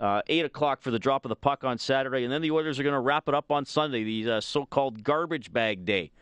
Uh, 0.00 0.22
8 0.26 0.46
o'clock 0.46 0.80
for 0.80 0.90
the 0.90 0.98
drop 0.98 1.26
of 1.26 1.28
the 1.28 1.36
puck 1.36 1.64
on 1.64 1.76
Saturday, 1.76 2.24
and 2.24 2.32
then 2.32 2.40
the 2.40 2.50
Oilers 2.50 2.78
are 2.78 2.82
going 2.82 2.94
to 2.94 3.00
wrap 3.00 3.28
it 3.28 3.34
up 3.34 3.50
on 3.52 3.66
Sunday, 3.66 4.04
the 4.04 4.30
uh, 4.30 4.40
so 4.40 4.64
called 4.64 5.04
garbage 5.04 5.52
bag 5.52 5.84
day 5.84 6.12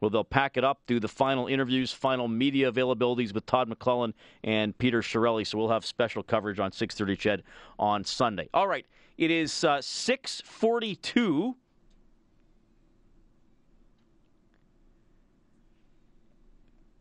well, 0.00 0.10
they'll 0.10 0.24
pack 0.24 0.56
it 0.56 0.64
up, 0.64 0.80
do 0.86 1.00
the 1.00 1.08
final 1.08 1.46
interviews, 1.46 1.92
final 1.92 2.28
media 2.28 2.70
availabilities 2.70 3.32
with 3.32 3.46
Todd 3.46 3.68
McLellan 3.68 4.12
and 4.44 4.76
Peter 4.76 5.00
Chiarelli. 5.00 5.46
So 5.46 5.58
we'll 5.58 5.70
have 5.70 5.86
special 5.86 6.22
coverage 6.22 6.58
on 6.58 6.70
6:30 6.70 7.16
Ched 7.16 7.40
on 7.78 8.04
Sunday. 8.04 8.48
All 8.52 8.68
right, 8.68 8.86
it 9.16 9.30
is 9.30 9.64
uh, 9.64 9.78
6:42. 9.78 11.54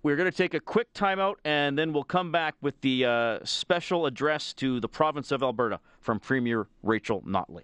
We're 0.04 0.16
going 0.16 0.30
to 0.30 0.38
take 0.38 0.54
a 0.54 0.60
quick 0.60 0.94
timeout 0.94 1.38
and 1.44 1.76
then 1.76 1.92
we'll 1.92 2.04
come 2.04 2.32
back 2.32 2.54
with 2.62 2.80
the 2.82 3.06
uh, 3.06 3.40
special 3.44 4.06
address 4.06 4.54
to 4.54 4.80
the 4.80 4.88
province 4.88 5.32
of 5.32 5.42
Alberta 5.42 5.80
from 6.00 6.20
Premier 6.20 6.68
Rachel 6.84 7.24
Notley. 7.24 7.64